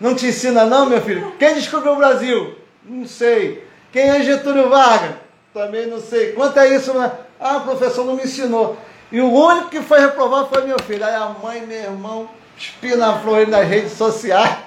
[0.00, 1.32] Não te ensina, não, meu filho?
[1.38, 2.56] Quem descobriu o Brasil?
[2.84, 3.64] Não sei.
[3.92, 5.12] Quem é Getúlio Vargas?
[5.54, 6.32] Também não sei.
[6.32, 6.92] Quanto é isso?
[6.92, 7.12] Né?
[7.38, 8.76] Ah, o professor não me ensinou.
[9.12, 11.04] E o único que foi reprovado foi meu filho.
[11.04, 14.58] Aí a mãe, meu irmão, espina flor nas redes sociais.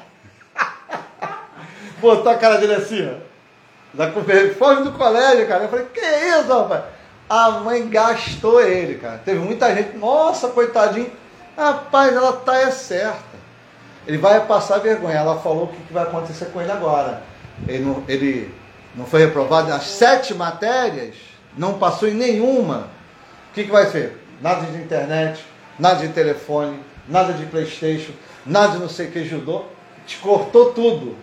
[1.99, 3.26] Botou a cara dele assim, ó.
[3.93, 4.11] Da
[4.57, 5.63] foge do colégio, cara.
[5.63, 6.84] Eu falei, que isso, rapaz?
[7.30, 9.19] A mãe gastou ele, cara.
[9.23, 11.11] Teve muita gente, nossa, coitadinho.
[11.57, 13.36] Rapaz, ela tá é certa.
[14.07, 15.17] Ele vai passar vergonha.
[15.17, 17.23] Ela falou o que vai acontecer com ele agora.
[17.67, 18.53] Ele não, ele
[18.95, 21.15] não foi reprovado nas sete matérias,
[21.57, 22.89] não passou em nenhuma.
[23.49, 24.21] O que, que vai ser?
[24.41, 25.43] Nada de internet,
[25.80, 28.11] nada de telefone, nada de Playstation,
[28.45, 29.65] nada de não sei o que judô.
[30.05, 31.15] Te cortou tudo.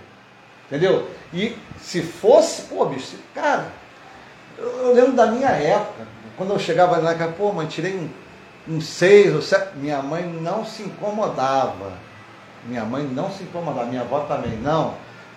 [0.67, 1.09] Entendeu?
[1.33, 3.67] E se fosse, pô, bicho, cara,
[4.63, 6.07] eu, lembro da minha época,
[6.37, 9.77] quando eu chegava lá, pô, mãe, tirei um, um seis ou sete.
[9.77, 11.93] Minha mãe não se incomodava.
[12.67, 14.95] Minha mãe não se incomodava, minha avó também não.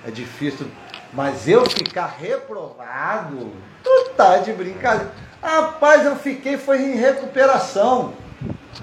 [0.08, 0.68] É difícil.
[1.14, 3.52] Mas eu ficar reprovado,
[3.84, 5.12] tu tá de brincadeira.
[5.42, 8.14] Rapaz, eu fiquei, foi em recuperação.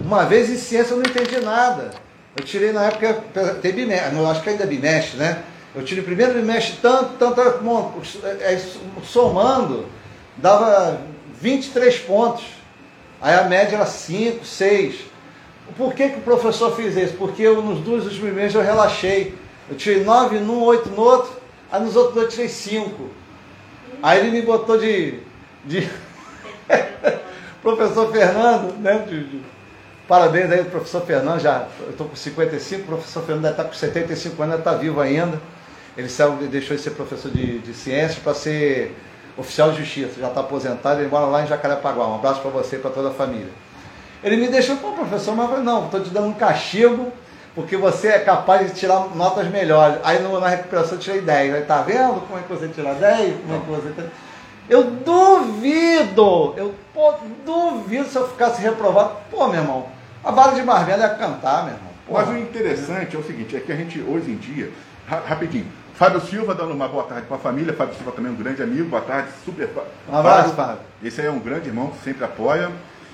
[0.01, 1.91] Uma vez em ciência eu não entendi nada.
[2.37, 3.15] Eu tirei na época,
[3.61, 5.43] tem bimestre, acho que ainda é bimestre, né?
[5.75, 8.63] Eu tirei primeiro bimestre tanto, tanto, é, é,
[9.05, 9.87] somando,
[10.37, 11.01] dava
[11.41, 12.45] 23 pontos.
[13.21, 15.13] Aí a média era 5, 6.
[15.77, 17.15] Por que, que o professor fez isso?
[17.15, 19.35] Porque eu, nos dois últimos meses eu relaxei.
[19.71, 21.33] Eu tirei 9 num, 8 no outro,
[21.71, 23.09] aí nos outros dois eu tirei 5.
[24.03, 25.21] Aí ele me botou de.
[25.65, 25.89] de
[27.63, 29.05] professor Fernando, né?
[29.09, 29.41] De, de,
[30.09, 31.67] parabéns aí, professor Fernando, já.
[31.81, 35.41] Eu estou com 55, o professor Fernando estar com 75 anos, está vivo ainda.
[35.97, 38.97] Ele saiu, deixou de ser professor de, de ciências para ser
[39.37, 42.07] oficial de justiça, já está aposentado, ele mora lá em Jacarepaguá.
[42.07, 43.51] Um abraço para você e para toda a família.
[44.23, 47.13] Ele me deixou, pô, professor, mas eu falei, não, estou te dando um castigo
[47.55, 49.99] porque você é capaz de tirar notas melhores.
[50.05, 51.55] Aí na recuperação eu tirei 10.
[51.55, 53.41] Aí tá vendo como é que você tira 10?
[53.41, 54.11] Como é que você
[54.69, 57.15] Eu duvido, eu pô,
[57.45, 59.17] duvido se eu ficasse reprovado.
[59.31, 59.87] Pô, meu irmão,
[60.25, 61.92] a vara de marmelo é cantar, meu irmão.
[62.11, 64.71] Mas o interessante é o seguinte, é que a gente hoje em dia,
[65.07, 67.73] rapidinho, Fábio Silva dando uma boa tarde para a família.
[67.73, 68.89] Fábio Silva também é um grande amigo.
[68.89, 69.69] Boa tarde, super.
[70.09, 70.79] Um abraço, Fábio.
[71.03, 72.71] Esse aí é um grande irmão que sempre apoia.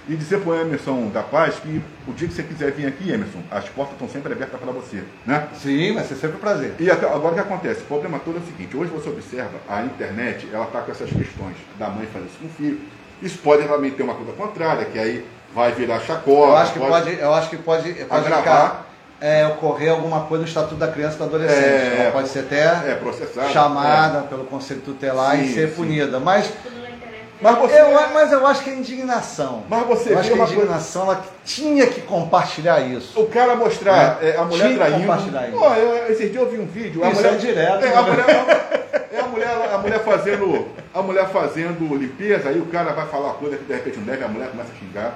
[0.08, 3.10] E dizer para o Emerson da Paz que o dia que você quiser vir aqui,
[3.10, 5.48] Emerson, as portas estão sempre abertas para você, né?
[5.54, 6.74] Sim, vai ser sempre um prazer.
[6.80, 7.82] E agora o que acontece?
[7.82, 11.10] O problema todo é o seguinte, hoje você observa, a internet, ela está com essas
[11.10, 12.80] questões da mãe fazer isso com o filho.
[13.20, 15.26] Isso pode realmente ter uma coisa contrária, que aí
[15.58, 16.52] vai virar chacola.
[16.52, 18.86] Eu acho que pode, pode eu acho que pode, pode agravar
[19.20, 21.64] é, ocorrer alguma coisa no Estatuto da Criança e do Adolescente.
[21.64, 24.22] É, Ela pode ser até é, chamada é.
[24.22, 25.74] pelo Conselho Tutelar sim, e ser sim.
[25.74, 26.20] punida.
[26.20, 26.52] Mas,
[27.40, 29.64] mas, você, eu, mas eu acho que é indignação.
[29.68, 31.20] Mas você eu acho que a indignação coisa...
[31.20, 33.20] ela tinha que compartilhar isso.
[33.20, 35.00] O cara mostrar é, a mulher tinha traindo.
[35.00, 35.58] Compartilhar isso.
[35.58, 37.00] Pô, eu, esse dia eu vi um vídeo.
[37.00, 37.84] Isso a mulher, é direto.
[37.84, 38.10] É, a né?
[38.10, 38.78] mulher,
[39.10, 40.68] é a mulher, a mulher fazendo.
[40.94, 44.06] A mulher fazendo limpeza, aí o cara vai falar uma coisa que de repente não
[44.06, 45.14] deve, a mulher começa a xingar.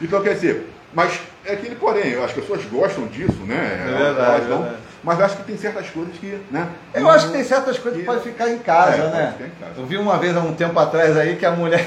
[0.00, 3.86] Então quer dizer, mas é aquele porém, as pessoas gostam disso, né?
[3.86, 6.38] É verdade, não, é Mas acho que tem certas coisas que.
[6.50, 9.34] Né, eu acho que tem certas coisas que, que pode ficar em casa, é, né?
[9.40, 9.74] Em casa.
[9.78, 11.86] Eu vi uma vez há um tempo atrás aí que a mulher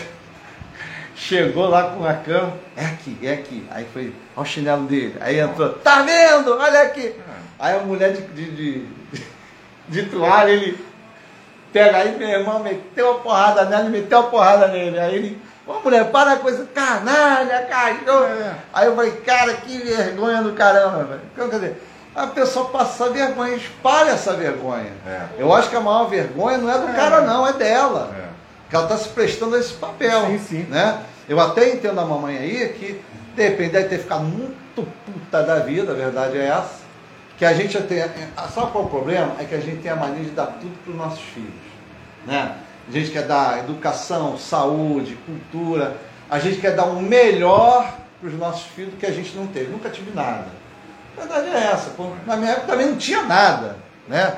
[1.15, 3.67] chegou lá com a cama, é aqui, é aqui.
[3.71, 5.15] Aí foi, olha o chinelo dele.
[5.19, 6.57] Aí entrou, tá vendo?
[6.57, 7.07] Olha aqui.
[7.07, 7.13] É.
[7.59, 8.85] Aí a mulher de, de, de,
[9.89, 10.77] de toalha, ele
[11.71, 14.99] pega aí, meu irmão, meteu uma porrada nela, meteu uma porrada nele.
[14.99, 18.25] Aí ele Ô mulher, para com isso, canalha, cachorro.
[18.25, 18.55] É.
[18.73, 21.21] Aí eu falei, cara, que vergonha do caramba, velho.
[21.33, 21.83] Então, quer dizer,
[22.13, 24.91] a pessoa passa vergonha, espalha essa vergonha.
[25.07, 25.21] É.
[25.37, 26.93] Eu acho que a maior vergonha não é do é.
[26.93, 28.13] cara, não, é dela.
[28.17, 28.33] É.
[28.69, 30.27] Que ela está se prestando a esse papel.
[30.27, 30.63] Sim, sim.
[30.63, 30.99] Né?
[31.29, 33.01] Eu até entendo a mamãe aí que,
[33.35, 36.83] de repente, deve ter ficado muito puta da vida, a verdade é essa.
[37.37, 38.03] Que a gente tem.
[38.53, 39.35] Sabe qual é o problema?
[39.39, 41.53] É que a gente tem a mania de dar tudo para os nossos filhos.
[42.25, 42.53] Né?
[42.87, 45.95] A gente quer dar educação, saúde, cultura,
[46.29, 49.71] a gente quer dar o melhor para os nossos filhos que a gente não teve.
[49.71, 50.47] Nunca tive nada.
[51.17, 51.91] A verdade é essa.
[52.25, 53.77] Na minha época também não tinha nada.
[54.07, 54.35] Né?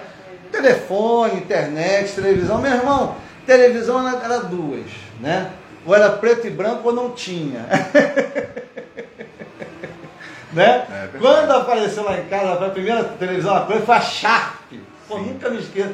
[0.51, 2.59] Telefone, internet, televisão.
[2.59, 3.15] Meu irmão,
[3.45, 4.85] televisão era, era duas.
[5.19, 5.49] Né?
[5.85, 7.61] Ou era preto e branco ou não tinha.
[10.51, 10.85] né?
[10.91, 14.73] É, Quando apareceu lá em casa, a primeira televisão foi a Sharp.
[15.07, 15.93] Pô, nunca me esqueço.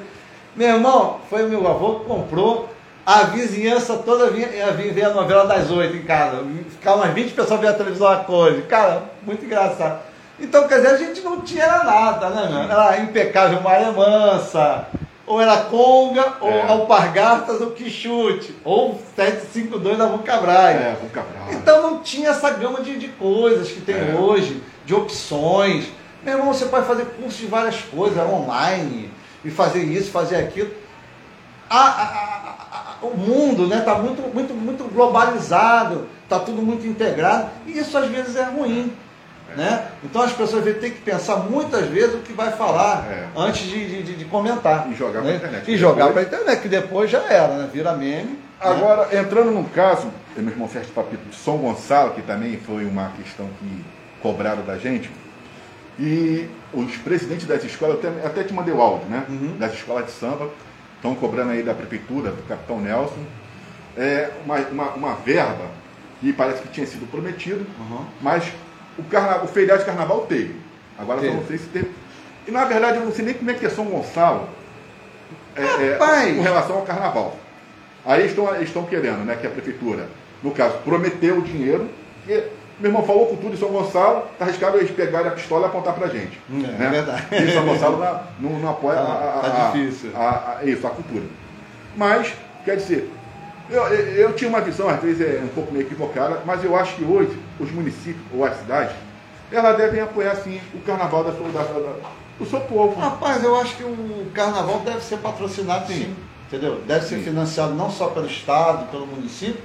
[0.55, 2.69] Meu irmão, foi meu avô que comprou.
[3.05, 6.43] A vizinhança toda vinha, vinha ver a novela das oito em casa.
[6.69, 8.63] Ficava umas 20 pessoas vendo a televisão a cores.
[8.67, 9.99] Cara, muito engraçado.
[10.39, 12.61] Então, quer dizer, a gente não tinha nada, né, meu?
[12.63, 14.87] Era impecável Maria Mansa,
[15.25, 16.67] ou era Conga, ou É.
[16.67, 20.55] Alpargatas, ou Quixute, ou 752 da Vulcabras.
[20.55, 21.45] É, vou cabral.
[21.51, 24.15] Então não tinha essa gama de, de coisas que tem É.
[24.19, 25.85] hoje, de opções.
[26.23, 29.11] Meu irmão, você pode fazer curso de várias coisas online,
[29.43, 30.71] e fazer isso, fazer aquilo.
[31.69, 36.61] A- a- a- a- o mundo está né, tá muito, muito, muito globalizado, está tudo
[36.61, 38.93] muito integrado, e isso às vezes é ruim.
[39.55, 39.85] Né?
[40.01, 43.27] Então as pessoas têm que pensar muitas vezes o que vai falar É.
[43.35, 44.87] antes de, de- de comentar.
[44.89, 45.27] E jogar né?
[45.27, 45.71] pra internet.
[45.71, 47.69] E jogar para internet, que depois já era, né?
[47.71, 48.23] vira meme.
[48.31, 48.35] né?
[48.61, 53.09] Agora, entrando num caso, meu irmão Sérgio Papito de São Gonçalo, que também foi uma
[53.17, 53.83] questão que
[54.21, 55.11] cobraram da gente,
[55.99, 59.25] e os presidentes das escolas, eu até, até te mandei o áudio, né?
[59.27, 59.57] Uhum.
[59.57, 60.49] Das escolas de samba,
[60.95, 63.23] estão cobrando aí da prefeitura, do capitão Nelson,
[63.97, 65.65] é, uma, uma, uma verba
[66.19, 68.05] que parece que tinha sido prometido, Uhum.
[68.21, 68.51] mas
[68.97, 70.55] o, carna, o feriado de carnaval teve.
[70.97, 71.33] Agora eu Teve.
[71.33, 71.91] só não sei se teve.
[72.47, 74.47] E na verdade eu não sei nem como é que é São Gonçalo
[75.55, 77.37] é, é, com relação ao carnaval.
[78.05, 80.07] Aí estão, estão querendo, né, que a prefeitura,
[80.41, 81.87] no caso, prometeu o dinheiro,
[82.27, 82.43] e
[82.81, 85.69] meu irmão falou com tudo em São Gonçalo, tá arriscado eles pegarem a pistola e
[85.69, 86.39] apontar pra gente.
[86.49, 86.85] É, né?
[86.87, 87.23] é verdade.
[87.31, 87.97] E São Gonçalo
[88.39, 90.09] não, não, não apoia a, Tá- a- tá a- difícil.
[90.15, 91.23] a- a- isso, a cultura.
[91.95, 92.33] Mas,
[92.65, 93.11] quer dizer,
[93.69, 96.75] eu, eu, eu tinha uma visão, às vezes é um pouco meio equivocada, mas eu
[96.75, 98.95] acho que hoje os municípios ou as cidades,
[99.51, 101.93] elas devem apoiar sim o carnaval da, sua- da, da-
[102.39, 102.99] do seu povo.
[102.99, 105.93] Rapaz, eu acho que o carnaval deve ser patrocinado sim.
[106.05, 106.15] Sim.
[106.47, 106.81] Entendeu?
[106.85, 107.23] Deve ser Sim.
[107.23, 109.61] financiado não só pelo Estado, pelo município,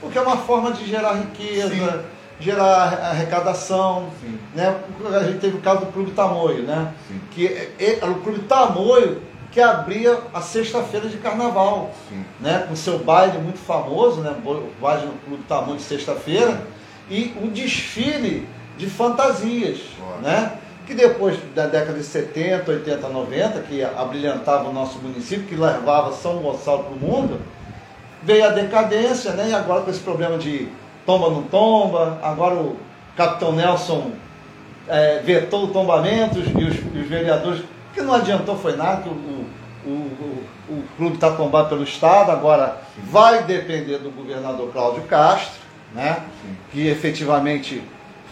[0.00, 2.00] porque é uma forma de gerar riqueza, Sim.
[2.40, 4.08] Gerar arrecadação.
[4.20, 4.38] Sim.
[4.54, 4.76] Né?
[5.14, 6.92] A gente teve o caso do Clube Tamoio, né?
[7.08, 7.20] Sim.
[7.30, 9.22] Que é- é- era o Clube Tamoio
[9.52, 11.92] que abria a sexta-feira de carnaval.
[12.08, 12.24] Sim.
[12.40, 16.60] né, com seu baile muito famoso, né, o baile no Clube Tamanho de sexta-feira,
[17.08, 19.78] e o desfile de fantasias,
[20.20, 20.54] né,
[20.84, 26.12] que depois da década de 70, 80, 90, que abrilhantava o nosso município, que levava
[26.12, 27.40] São Gonçalo para o mundo,
[28.22, 30.68] veio a decadência, né, e agora com esse problema de
[31.06, 32.76] tomba não tomba, agora o
[33.16, 34.12] Capitão Nelson
[34.88, 39.12] é, vetou o tombamento e os, os vereadores, que não adiantou foi nada, que o,
[39.12, 39.46] o,
[39.86, 42.78] o, o- o clube está tombado pelo Estado, agora
[43.10, 45.60] vai depender do governador Cláudio Castro,
[45.94, 46.20] né?
[46.42, 46.56] Sim.
[46.72, 47.82] que efetivamente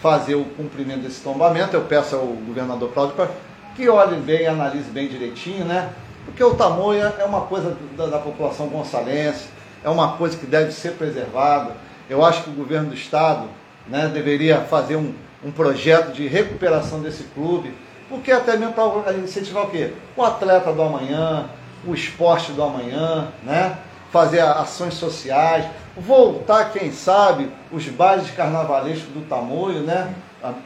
[0.01, 1.75] fazer o cumprimento desse tombamento.
[1.75, 3.35] Eu peço ao governador Cláudio Castro
[3.75, 5.89] que olhe bem, analise bem direitinho, né?
[6.25, 9.45] Porque o tamoia é uma coisa da, da população gonçalense,
[9.83, 11.71] é uma coisa que deve ser preservada.
[12.09, 13.47] Eu acho que o governo do estado
[13.87, 17.73] né, deveria fazer um, um projeto de recuperação desse clube,
[18.09, 19.93] porque até mesmo para incentivar o quê?
[20.15, 21.49] O atleta do amanhã,
[21.85, 23.77] o esporte do amanhã, né?
[24.13, 25.65] fazer ações sociais,
[25.97, 30.13] voltar, quem sabe, os bailes de carnavalesco do Tamoio, né?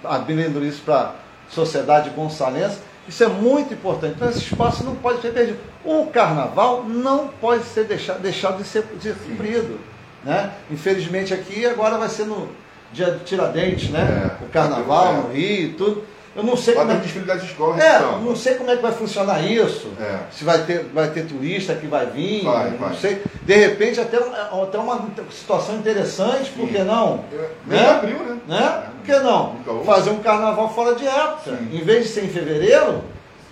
[0.03, 1.11] Abrindo isso para a
[1.49, 2.79] sociedade gonçalense.
[3.07, 4.15] Isso é muito importante.
[4.17, 5.57] Então esse espaço não pode ser perdido.
[5.85, 9.79] O carnaval não pode ser deixado, deixado de ser, de ser cumprido.
[10.27, 10.51] Né?
[10.69, 12.49] Infelizmente aqui agora vai ser no
[12.91, 14.29] dia de Tiradentes, né?
[14.41, 14.43] É.
[14.43, 15.13] o carnaval É.
[15.13, 16.03] no Rio e tudo.
[16.35, 16.95] Eu não sei como é
[17.43, 18.17] escolas é, samba.
[18.19, 19.87] não sei como é que vai funcionar isso.
[19.99, 20.17] É.
[20.29, 22.95] Se vai ter, vai ter turista que vai vir, Vai, não vai.
[22.97, 23.23] sei.
[23.43, 25.01] De repente até, até uma
[25.31, 27.23] situação interessante, por que não?
[27.31, 27.89] É, Né?
[27.89, 28.37] abril, né?
[28.47, 28.83] Né?
[28.97, 29.55] Por que não?
[29.65, 29.85] Houve.
[29.85, 31.51] Fazer um carnaval fora de época.
[31.57, 31.69] Sim.
[31.71, 33.01] Em vez de ser em fevereiro,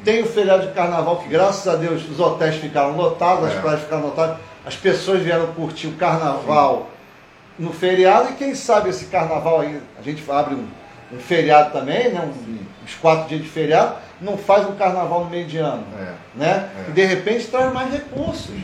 [0.03, 3.59] tem o feriado de carnaval que, graças a Deus, os hotéis ficaram lotados, as É.
[3.61, 6.89] praias ficaram lotadas, as pessoas vieram curtir o carnaval
[7.57, 10.67] no feriado e quem sabe esse carnaval aí, a gente abre um,
[11.13, 12.21] um feriado também, né?
[12.21, 16.13] Um- uns quatro dias de feriado, não faz um carnaval no meio de ano É.
[16.37, 16.69] né?
[16.85, 16.89] É.
[16.89, 18.55] E de repente traz mais recursos,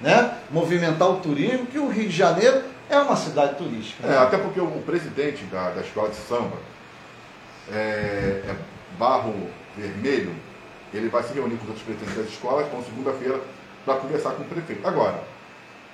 [0.00, 0.32] né?
[0.50, 4.04] Movimentar o turismo, que o Rio de Janeiro é uma cidade turística.
[4.06, 4.18] É, né?
[4.18, 6.56] até porque o, o presidente da, da escola de samba
[7.72, 8.54] é, é
[8.98, 9.34] Barro
[9.76, 10.34] Vermelho,
[10.92, 13.38] ele vai se reunir com os outros presidentes das escolas com segunda-feira
[13.84, 14.86] para conversar com o prefeito.
[14.86, 15.22] Agora,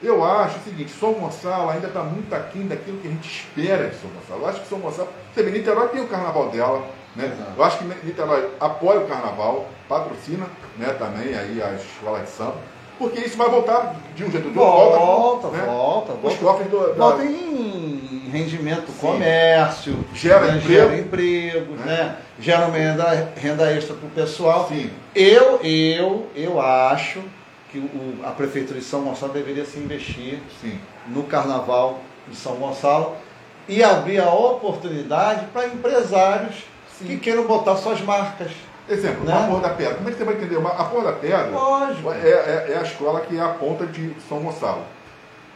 [0.07, 3.88] eu acho o seguinte, São Gonçalo ainda está muito aquém daquilo que a gente espera
[3.88, 4.42] de São Gonçalo.
[4.42, 6.82] Eu acho que São Gonçalo, você vê, Niterói tem o carnaval dela,
[7.16, 7.26] né?
[7.32, 7.52] Exato.
[7.57, 10.46] Eu acho que Niterói apoia o carnaval, patrocina
[10.78, 12.55] né, também aí a escola de samba,
[12.98, 14.98] porque isso vai voltar de um jeito ou de outro.
[14.98, 16.36] Volta, né, volta, Os volta.
[16.38, 20.57] cofres do, da- Volta em rendimento do comércio, Gera né?
[20.59, 20.68] emprego.
[20.90, 21.86] gera empregos, Né?
[21.86, 22.16] né?
[22.40, 24.66] gera uma renda, renda extra para o pessoal.
[24.68, 24.90] Sim.
[25.14, 27.20] Eu, eu, eu acho
[27.75, 30.79] que o- a Prefeitura de São Gonçalo deveria se investir Sim.
[31.09, 31.99] no Carnaval
[32.29, 33.16] de São Gonçalo
[33.68, 36.55] e abrir a oportunidade para empresários
[36.97, 37.07] Sim.
[37.07, 38.53] que queiram botar suas marcas.
[38.89, 39.33] Exemplo, Né?
[39.33, 39.95] a Porra da Pedra.
[39.95, 40.57] Como é que você vai entender?
[40.64, 42.12] A Porra da Pedra Lógico.
[42.12, 44.83] é, é- é a escola que é a ponta de São Gonçalo.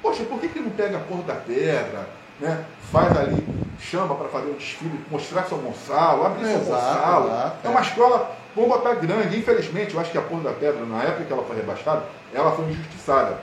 [0.03, 2.07] Poxa, por que, que não pega a Porra da Pedra,
[2.41, 2.65] né?
[2.91, 3.47] faz ali,
[3.79, 7.27] chama para fazer um desfile, mostrar seu Gonçalo, abrir seu Exato, Gonçalo.
[7.29, 9.39] exato, é uma escola, vamos botar grande.
[9.39, 12.53] Infelizmente, eu acho que a Porra da Pedra, na época que ela foi rebaixada, ela
[12.53, 13.39] foi injustiçada.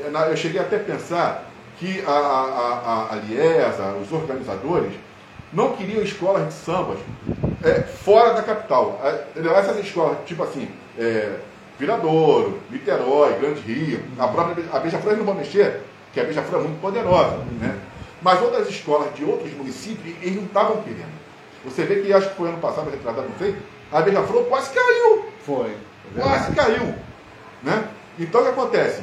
[0.00, 1.44] É, Eu cheguei até a pensar
[1.78, 4.92] que a, a, a, a Liesa, os organizadores,
[5.52, 6.98] não queriam escolas de sambas
[7.62, 9.00] é, fora da capital.
[9.02, 9.40] É?
[9.58, 10.68] Essas escolas, tipo assim,
[10.98, 11.36] é,
[11.78, 15.80] Viradouro, Niterói, Grande Rio, a própria a Beija-Flor não vão mexer,
[16.12, 17.38] que a Beija-Flor é muito poderosa.
[17.58, 17.78] Né?
[18.22, 21.20] Mas outras escolas de outros municípios, eles não estavam querendo.
[21.64, 23.54] Você vê que acho que foi ano passado, retrasado, não sei,
[23.92, 25.24] a Beija-Flor quase caiu.
[25.44, 25.76] Foi.
[26.18, 26.94] Quase caiu.
[27.62, 27.84] Né?
[28.18, 29.02] Então o que acontece?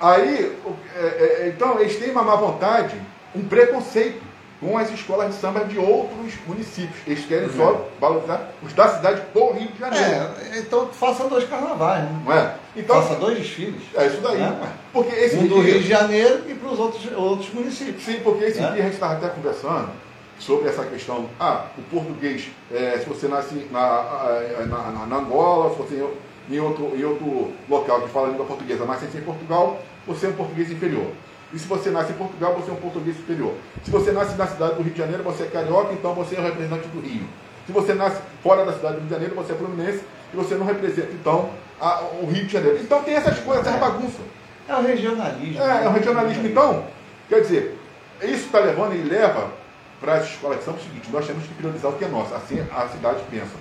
[0.00, 1.06] Aí, o- é,
[1.46, 3.00] é, então, eles têm uma má vontade,
[3.34, 4.20] um preconceito
[4.60, 6.96] com as escolas de samba de outros municípios.
[7.06, 10.30] Eles querem só valorizar os da cidade do Rio de Janeiro.
[10.52, 12.20] É, então faça dois carnavais, né?
[12.24, 12.54] Não é?
[12.76, 13.82] Então, faça dois desfiles.
[13.94, 14.42] é isso daí.
[14.42, 14.52] É.
[14.92, 18.04] Porque esse Um do dia- Rio de Janeiro e para os outros, outros municípios.
[18.04, 18.70] Sim, porque esse Né?
[18.72, 19.90] dia a gente estava até conversando
[20.38, 21.28] sobre essa questão.
[21.38, 23.80] Ah, o português, é, se você nasce na,
[24.66, 26.04] na, na- na Angola, se você
[26.50, 30.26] em outro, em outro local que fala a língua portuguesa, mas sem em Portugal, você
[30.26, 31.06] é um português inferior.
[31.52, 33.54] E se você nasce em Portugal, você é um português superior.
[33.84, 36.40] Se você nasce na cidade do Rio de Janeiro, você é carioca, então você é
[36.40, 37.22] o representante do Rio.
[37.66, 40.54] Se você nasce fora da cidade do Rio de Janeiro, você é fluminense e você
[40.56, 41.48] não representa, então,
[41.80, 42.78] a- o Rio de Janeiro.
[42.82, 44.18] Então tem essas coisas, essa bagunça.
[44.68, 45.62] É o regionalismo.
[45.62, 45.98] É, é o né?
[45.98, 46.46] regionalismo.
[46.46, 46.84] Então,
[47.28, 47.78] quer dizer,
[48.22, 49.48] isso está levando e leva
[50.04, 52.34] para as escolas de samba o seguinte, nós temos que priorizar o que é nosso,
[52.34, 53.56] assim a cidade pensa.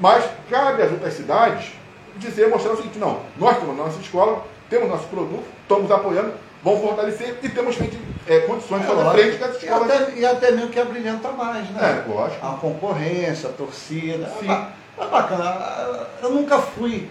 [0.00, 1.72] Mas cabe às outras cidades
[2.16, 6.32] dizer, mostrar o seguinte, não, nós temos a nossa escola, temos nosso produto, estamos apoiando,
[6.64, 9.22] vamos fortalecer e temos feito, é, condições de fazer lógico.
[9.22, 9.90] frente com as e, escolas.
[9.90, 12.04] até, e até mesmo que abrilhanta mais, né?
[12.06, 12.46] É, lógico.
[12.46, 14.30] A concorrência, a torcida.
[14.40, 14.50] Sim.
[14.50, 14.66] É,
[15.02, 16.06] é bacana.
[16.22, 17.08] Eu nunca fui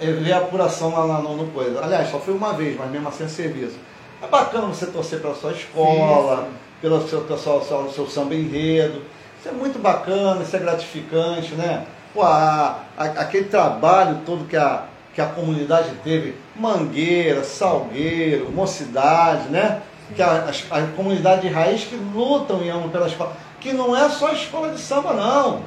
[0.00, 1.82] eh, ver a apuração lá na- no, no coisa.
[1.82, 3.76] Aliás, só fui uma vez, mas mesmo assim é serviço.
[4.22, 6.50] É bacana você torcer pela sua escola, Sim, sim.
[6.80, 9.02] Pelo seu, pelo seu, seu, samba enredo.
[9.38, 11.84] Isso é muito bacana, isso é gratificante, né?
[12.14, 19.48] Pô, a- a- aquele trabalho todo que a, que a comunidade teve, Mangueira, Salgueiro, Mocidade,
[19.48, 19.80] né?
[20.14, 23.32] Que a, as- a comunidade de raiz que lutam e amam pela escola.
[23.60, 25.62] Que não é só escola de samba, não.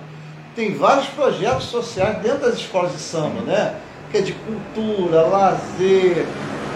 [0.56, 3.76] Tem vários projetos sociais dentro das escolas de samba, né?
[4.12, 6.26] Que é de cultura, lazer,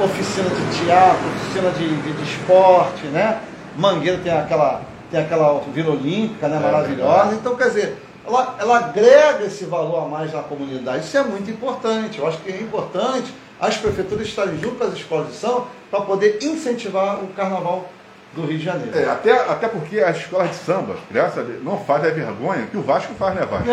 [0.02, 3.40] oficina de teatro, oficina de, de, de esporte, né?
[3.78, 6.58] Mangueira tem aquela, tem aquela Vila Olímpica, né?
[6.58, 7.14] É, Maravilhosa.
[7.14, 7.36] verdade.
[7.36, 11.04] Então, quer dizer, ela, ela agrega esse valor a mais na comunidade.
[11.06, 12.20] Isso é muito importante.
[12.20, 16.02] Eu acho que é importante as prefeituras estarem junto com as escolas de samba para
[16.02, 17.88] poder incentivar o carnaval
[18.34, 18.98] do Rio de Janeiro.
[18.98, 22.68] É, até, até porque as escolas de samba, graças a Deus, não fazem a vergonha
[22.70, 23.66] que o Vasco faz, né, Vasco?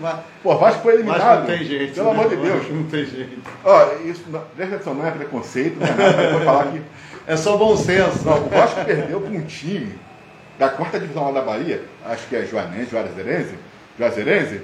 [0.00, 1.40] Mas- Pô, o Vasco foi mas eliminado.
[1.40, 1.94] não tem jeito.
[1.94, 2.12] Pelo né?
[2.12, 2.70] amor de Deus.
[2.70, 3.38] Não tem jeito.
[3.62, 6.80] Ó, isso não, presta atenção, não é preconceito, não é nada, mas vou falar que
[7.26, 8.24] É só bom senso.
[8.24, 9.98] não, o Vasco perdeu para um time
[10.58, 13.54] da quarta divisão lá da Bahia, acho que é Joanense, Juazeirense,
[13.98, 14.62] Juazeirense,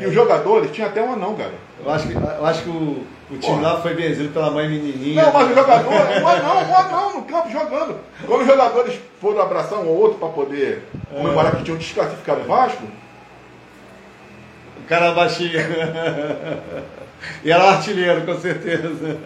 [0.00, 1.52] e os jogadores tinham até um anão, cara.
[1.84, 3.60] Eu acho que, eu acho que o, o time Porra.
[3.60, 5.22] lá foi benzido pela mãe menininha.
[5.24, 7.98] Não, mas o jogador, um anão, um anão no campo jogando.
[8.26, 10.82] Quando os jogadores foram abraçar um ou outro para poder
[11.14, 12.82] comemorar que tinham desclassificado o Vasco,
[14.78, 15.60] O cara baixinho.
[17.44, 19.18] e era artilheiro, com certeza.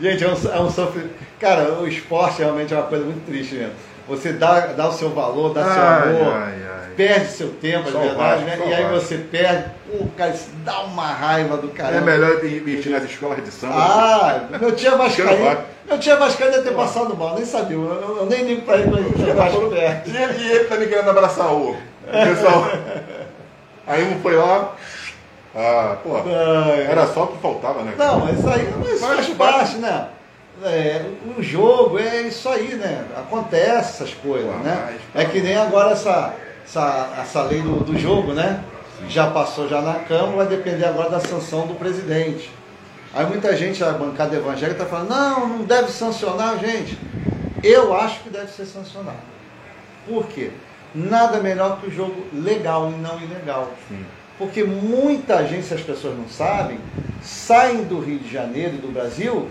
[0.00, 1.14] Gente, é um, é um sofrimento.
[1.40, 3.72] Cara, o esporte realmente é uma coisa muito triste mesmo.
[4.08, 6.88] Você dá, dá o seu valor, dá seu Ai, amor, ai, ai.
[6.96, 8.56] perde seu tempo, Só é o verdade, Vasco, né?
[8.56, 11.98] só E o aí você perde, o cara isso dá uma raiva do caramba.
[12.10, 13.74] é melhor investir nas escolas de samba.
[13.76, 15.58] Ah, meu tia Cheiro Vascaíno.
[15.86, 17.76] Meu tia Vascaíno ia ter passado mal, nem sabia.
[17.76, 20.08] Eu, eu- eu nem ligo pra ele quando ele Vasco perto.
[20.10, 21.76] E ele, e ele também querendo abraçar o, o
[22.10, 22.64] pessoal.
[23.86, 24.74] Aí um foi lá.
[25.60, 26.16] Ah, pô.
[26.16, 27.94] Ai, Era só o que faltava, né?
[27.98, 29.76] Não, mas isso aí mas isso Faz faz parte.
[29.78, 30.08] né?
[30.62, 31.04] É,
[31.36, 33.04] o jogo é isso aí, né?
[33.16, 34.98] Acontece essas coisas, né?
[35.14, 36.32] mas- É que nem agora essa,
[36.64, 38.62] essa, essa lei do, do jogo, né?
[39.08, 42.50] Já passou já na Câmara, vai depender agora da sanção do presidente.
[43.14, 46.98] Aí muita gente, a bancada evangélica, está falando, não, não deve sancionar, gente.
[47.62, 49.18] Eu acho que deve ser sancionado.
[50.06, 50.50] Por quê?
[50.94, 53.68] Nada melhor que o jogo legal e não ilegal.
[53.88, 54.04] Sim.
[54.38, 56.78] Porque muita gente, se as pessoas não sabem,
[57.20, 59.48] saem do Rio de Janeiro e do Brasil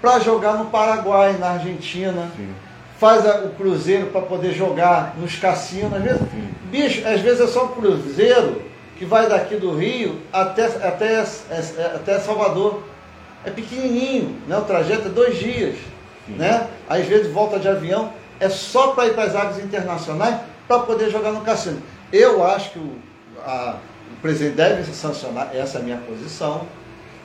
[0.00, 2.28] para jogar no Paraguai, na Argentina.
[2.36, 2.48] Sim.
[2.98, 5.92] Faz a- o cruzeiro para poder jogar nos cassinos.
[5.94, 6.48] Às vezes, Sim.
[6.70, 8.62] bicho, às vezes é só o cruzeiro
[8.98, 11.20] que vai daqui do Rio até, até,
[11.94, 12.82] até Salvador.
[13.44, 14.56] É pequenininho, né?
[14.58, 15.76] o trajeto é dois dias.
[16.26, 16.34] Sim.
[16.34, 16.66] Né?
[16.88, 20.36] Às vezes volta de avião, é só para ir para as águas internacionais
[20.68, 21.82] para poder jogar no cassino.
[22.12, 22.92] Eu acho que o,
[23.44, 23.76] a-
[24.20, 26.66] o presidente deve sancionar, essa é a minha posição.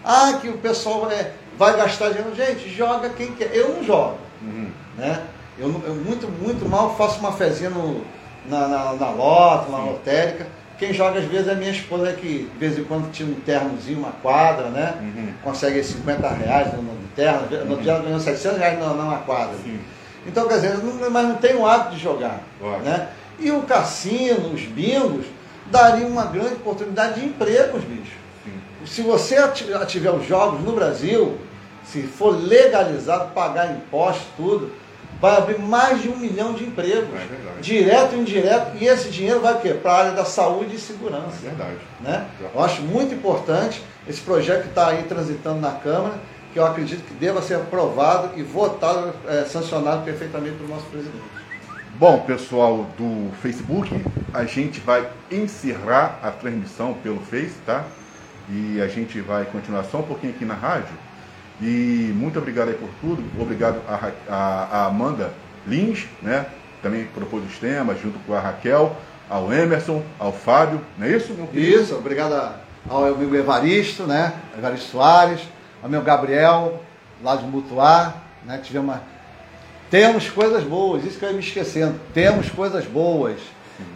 [0.01, 2.33] Ah, que o pessoal é, vai gastar dinheiro.
[2.33, 3.53] Gente, joga quem quer.
[3.53, 4.17] Eu não jogo.
[4.41, 4.69] Uhum.
[4.97, 5.21] Né?
[5.59, 8.01] Eu, eu muito, muito mal faço uma fezinha no,
[8.47, 10.47] na, na, na lota, na lotérica.
[10.77, 13.41] Quem joga às vezes é a minha esposa que de vez em quando tira um
[13.41, 14.93] ternozinho, uma quadra, né?
[15.01, 15.33] Uhum.
[15.43, 19.55] Consegue 50 reais no, no terno, no outro dia ganhou 700 reais na, numa quadra.
[19.61, 19.79] Sim.
[20.25, 22.41] Então, quer dizer, não, mas não tem o hábito de jogar.
[22.83, 23.09] Né?
[23.37, 25.25] E o cassino, os bingos,
[25.71, 28.17] dariam uma grande oportunidade de empregos, bicho.
[28.43, 28.59] Sim.
[28.85, 29.35] Se você
[29.87, 31.37] tiver os jogos no Brasil,
[31.83, 34.71] se for legalizado, pagar imposto, tudo,
[35.21, 37.09] vai abrir mais de um milhão de empregos.
[37.13, 37.61] É verdade.
[37.61, 38.71] direto e indireto.
[38.79, 39.73] E esse dinheiro vai o quê?
[39.73, 41.37] Para a área da saúde e É segurança.
[41.41, 41.77] verdade.
[42.01, 42.25] Né?
[42.53, 46.15] Eu acho muito importante esse projeto que está aí transitando na Câmara,
[46.53, 51.23] que eu acredito que deva ser aprovado e votado, eh, sancionado perfeitamente pelo nosso presidente.
[51.97, 53.89] Bom, pessoal do Facebook,
[54.33, 57.83] a gente vai encerrar a transmissão pelo Face, tá?
[58.49, 60.93] E a gente vai continuar só um pouquinho aqui na rádio.
[61.61, 63.23] E muito obrigado aí por tudo.
[63.41, 65.31] Obrigado a, a- a Amanda
[65.65, 66.45] Lins, né?
[66.83, 68.95] Também propôs os temas, junto com a Raquel,
[69.29, 71.81] ao Emerson, ao Fábio, não é isso, meu querido?
[71.81, 72.33] Isso, obrigado
[72.89, 74.33] ao meu amigo Evaristo, né?
[74.55, 75.39] Evaristo Soares,
[75.81, 76.83] ao meu Gabriel,
[77.23, 78.13] lá de Mutuá,
[78.45, 78.59] né?
[78.61, 79.14] Tivemos uma...
[79.89, 81.95] Temos coisas boas, isso que eu ia me esquecendo.
[82.13, 83.37] Temos coisas boas.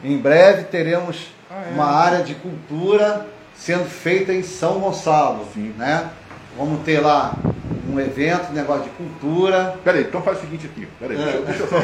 [0.04, 1.74] Em breve teremos Ah, é?
[1.74, 3.26] uma área de cultura
[3.56, 5.74] sendo feita em São Gonçalo, Sim.
[5.78, 6.10] né?
[6.58, 7.36] Vamos ter lá
[7.90, 9.76] um evento, um negócio de cultura.
[9.84, 10.88] Peraí, então faz o seguinte aqui.
[11.00, 11.78] Peraí, deixa, eu- deixa eu só.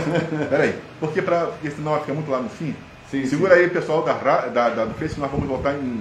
[0.50, 2.76] Peraí, porque, pra, porque senão vai ficar muito lá no fim.
[3.10, 5.94] Sim, Segura aí, pessoal da, da, da- do Face, nós vamos voltar em